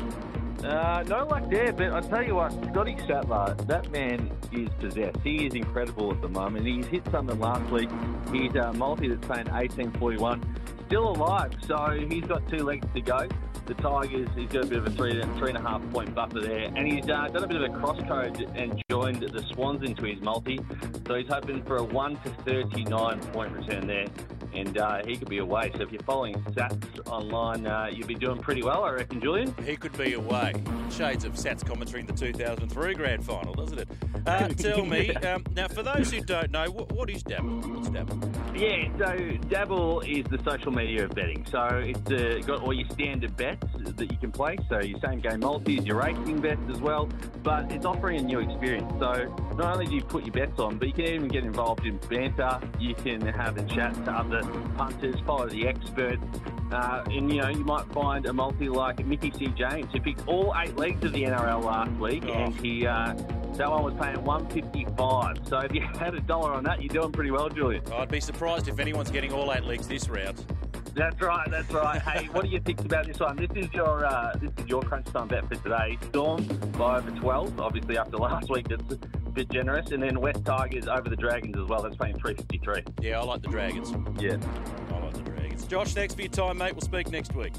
Uh, 0.63 1.03
no 1.07 1.25
luck 1.25 1.49
there, 1.49 1.71
but 1.71 1.93
I 1.93 2.01
tell 2.01 2.23
you 2.23 2.35
what, 2.35 2.51
Scotty 2.71 2.97
Sattler, 3.07 3.55
that 3.67 3.89
man 3.91 4.29
is 4.51 4.67
possessed. 4.79 5.17
He 5.23 5.45
is 5.45 5.53
incredible 5.53 6.11
at 6.11 6.21
the 6.21 6.27
moment. 6.27 6.65
He's 6.65 6.85
hit 6.85 7.03
something 7.11 7.39
last 7.39 7.71
week. 7.71 7.89
He's 8.31 8.53
a 8.55 8.73
multi 8.73 9.07
that's 9.07 9.25
paying 9.25 9.45
18.41, 9.45 10.43
still 10.87 11.09
alive. 11.11 11.53
So 11.65 12.05
he's 12.09 12.25
got 12.25 12.47
two 12.49 12.63
legs 12.63 12.85
to 12.93 13.01
go. 13.01 13.27
The 13.67 13.73
Tigers, 13.75 14.27
he's 14.35 14.49
got 14.49 14.63
a 14.63 14.67
bit 14.67 14.79
of 14.79 14.87
a 14.87 14.91
three 14.91 15.21
three 15.37 15.49
and 15.49 15.57
a 15.57 15.61
half 15.61 15.81
point 15.91 16.13
buffer 16.13 16.41
there, 16.41 16.71
and 16.75 16.87
he's 16.91 17.07
uh, 17.07 17.27
done 17.27 17.43
a 17.43 17.47
bit 17.47 17.61
of 17.61 17.63
a 17.63 17.79
cross 17.79 18.01
code 18.07 18.41
and 18.55 18.81
joined 18.89 19.21
the 19.21 19.45
Swans 19.53 19.83
into 19.83 20.03
his 20.05 20.19
multi. 20.21 20.59
So 21.07 21.15
he's 21.15 21.27
hoping 21.29 21.63
for 21.63 21.77
a 21.77 21.83
one 21.83 22.17
to 22.23 22.29
39 22.45 23.19
point 23.31 23.53
return 23.53 23.87
there. 23.87 24.07
And 24.53 24.77
uh, 24.77 25.05
he 25.05 25.15
could 25.17 25.29
be 25.29 25.37
away. 25.37 25.71
So 25.75 25.83
if 25.83 25.91
you're 25.91 26.01
following 26.01 26.35
Sats 26.51 27.07
online, 27.07 27.67
uh, 27.67 27.89
you'll 27.91 28.07
be 28.07 28.15
doing 28.15 28.39
pretty 28.39 28.63
well, 28.63 28.83
I 28.83 28.91
reckon, 28.91 29.21
Julian. 29.21 29.53
He 29.65 29.75
could 29.75 29.97
be 29.97 30.13
away. 30.13 30.53
Shades 30.91 31.23
of 31.23 31.33
Sats 31.33 31.65
commentary 31.65 32.01
in 32.01 32.07
the 32.07 32.13
2003 32.13 32.93
grand 32.95 33.25
final, 33.25 33.53
doesn't 33.53 33.79
it? 33.79 33.87
Uh, 34.25 34.47
tell 34.57 34.85
me, 34.85 35.13
um, 35.15 35.43
now 35.55 35.67
for 35.67 35.83
those 35.83 36.11
who 36.11 36.21
don't 36.21 36.51
know, 36.51 36.69
what, 36.69 36.91
what 36.91 37.09
is 37.09 37.23
Dabble? 37.23 37.61
What's 37.61 37.89
Dabble? 37.89 38.19
Yeah, 38.55 38.89
so 38.97 39.37
Dabble 39.47 40.01
is 40.01 40.25
the 40.25 40.39
social 40.43 40.71
media 40.71 41.05
of 41.05 41.11
betting. 41.11 41.45
So 41.49 41.65
it's 41.83 42.11
uh, 42.11 42.41
got 42.45 42.61
all 42.61 42.73
your 42.73 42.89
standard 42.89 43.37
bets 43.37 43.65
that 43.85 44.11
you 44.11 44.17
can 44.17 44.31
play. 44.31 44.57
So 44.69 44.79
your 44.79 44.99
same 44.99 45.19
game 45.19 45.39
multis, 45.41 45.85
your 45.85 45.97
racing 45.97 46.41
bets 46.41 46.61
as 46.69 46.79
well. 46.79 47.09
But 47.43 47.71
it's 47.71 47.85
offering 47.85 48.19
a 48.19 48.23
new 48.23 48.39
experience. 48.39 48.91
So 48.99 49.33
not 49.55 49.73
only 49.73 49.85
do 49.85 49.95
you 49.95 50.03
put 50.03 50.25
your 50.25 50.33
bets 50.33 50.59
on, 50.59 50.77
but 50.77 50.87
you 50.87 50.93
can 50.93 51.05
even 51.05 51.27
get 51.27 51.43
involved 51.43 51.85
in 51.85 51.97
banter. 52.09 52.59
You 52.79 52.95
can 52.95 53.21
have 53.21 53.57
a 53.57 53.63
chat 53.63 53.93
to 54.05 54.11
other 54.11 54.41
punters, 54.77 55.15
follow 55.25 55.47
the 55.47 55.67
experts. 55.67 56.23
Uh, 56.71 57.03
and, 57.07 57.33
you 57.33 57.41
know, 57.41 57.49
you 57.49 57.63
might 57.63 57.91
find 57.91 58.25
a 58.27 58.33
multi 58.33 58.69
like 58.69 59.03
Mickey 59.05 59.31
C. 59.37 59.47
James, 59.57 59.91
who 59.91 59.99
picked 59.99 60.27
all 60.27 60.53
eight 60.63 60.75
legs 60.77 61.03
of 61.03 61.13
the 61.13 61.23
NRL 61.23 61.63
last 61.63 61.91
week. 61.99 62.23
Oh. 62.27 62.31
And 62.31 62.55
he, 62.59 62.85
uh, 62.85 63.15
that 63.59 63.69
one 63.69 63.83
was 63.83 63.93
paying 63.95 64.23
155 64.23 65.37
So 65.47 65.59
if 65.59 65.73
you 65.73 65.81
had 65.81 66.15
a 66.15 66.21
dollar 66.21 66.53
on 66.53 66.63
that, 66.63 66.81
you're 66.81 66.93
doing 66.93 67.11
pretty 67.11 67.31
well, 67.31 67.49
Julian. 67.49 67.83
I'd 67.91 68.09
be 68.09 68.21
surprised 68.21 68.67
if 68.67 68.79
anyone's 68.79 69.11
getting 69.11 69.33
all 69.33 69.51
eight 69.53 69.65
legs 69.65 69.87
this 69.87 70.07
round. 70.07 70.45
That's 70.93 71.21
right. 71.21 71.49
That's 71.49 71.71
right. 71.71 72.01
hey, 72.01 72.25
what 72.27 72.43
do 72.43 72.49
you 72.49 72.59
think 72.59 72.81
about 72.81 73.07
this 73.07 73.19
one? 73.19 73.35
This 73.35 73.49
is 73.55 73.73
your 73.73 74.05
uh, 74.05 74.35
this 74.39 74.51
is 74.57 74.69
your 74.69 74.81
crunch 74.81 75.05
time 75.07 75.27
bet 75.27 75.47
for 75.47 75.55
today. 75.55 75.97
Storm 76.09 76.43
by 76.77 76.97
over 76.97 77.11
twelve. 77.11 77.59
Obviously, 77.59 77.97
after 77.97 78.17
last 78.17 78.49
week, 78.49 78.67
that's 78.67 78.93
a 78.93 78.97
bit 79.31 79.49
generous. 79.49 79.91
And 79.91 80.03
then 80.03 80.19
West 80.19 80.43
Tigers 80.45 80.87
over 80.87 81.09
the 81.09 81.15
Dragons 81.15 81.57
as 81.57 81.65
well. 81.65 81.81
That's 81.81 81.95
paying 81.95 82.17
three 82.17 82.33
fifty 82.33 82.57
three. 82.57 82.83
Yeah, 83.01 83.19
I 83.19 83.23
like 83.23 83.41
the 83.41 83.49
Dragons. 83.49 83.91
Yeah. 84.19 84.37
I 84.91 84.99
like 84.99 85.13
the 85.13 85.21
Dragons. 85.21 85.65
Josh, 85.65 85.93
thanks 85.93 86.13
for 86.13 86.21
your 86.21 86.31
time, 86.31 86.57
mate. 86.57 86.73
We'll 86.73 86.81
speak 86.81 87.09
next 87.09 87.33
week. 87.35 87.53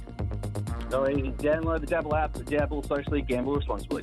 So. 0.90 1.04
Download 1.04 1.80
the 1.80 1.86
Dabble 1.86 2.16
app. 2.16 2.32
The 2.32 2.42
Dabble 2.42 2.82
socially 2.82 3.22
gamble 3.22 3.54
responsibly. 3.54 4.02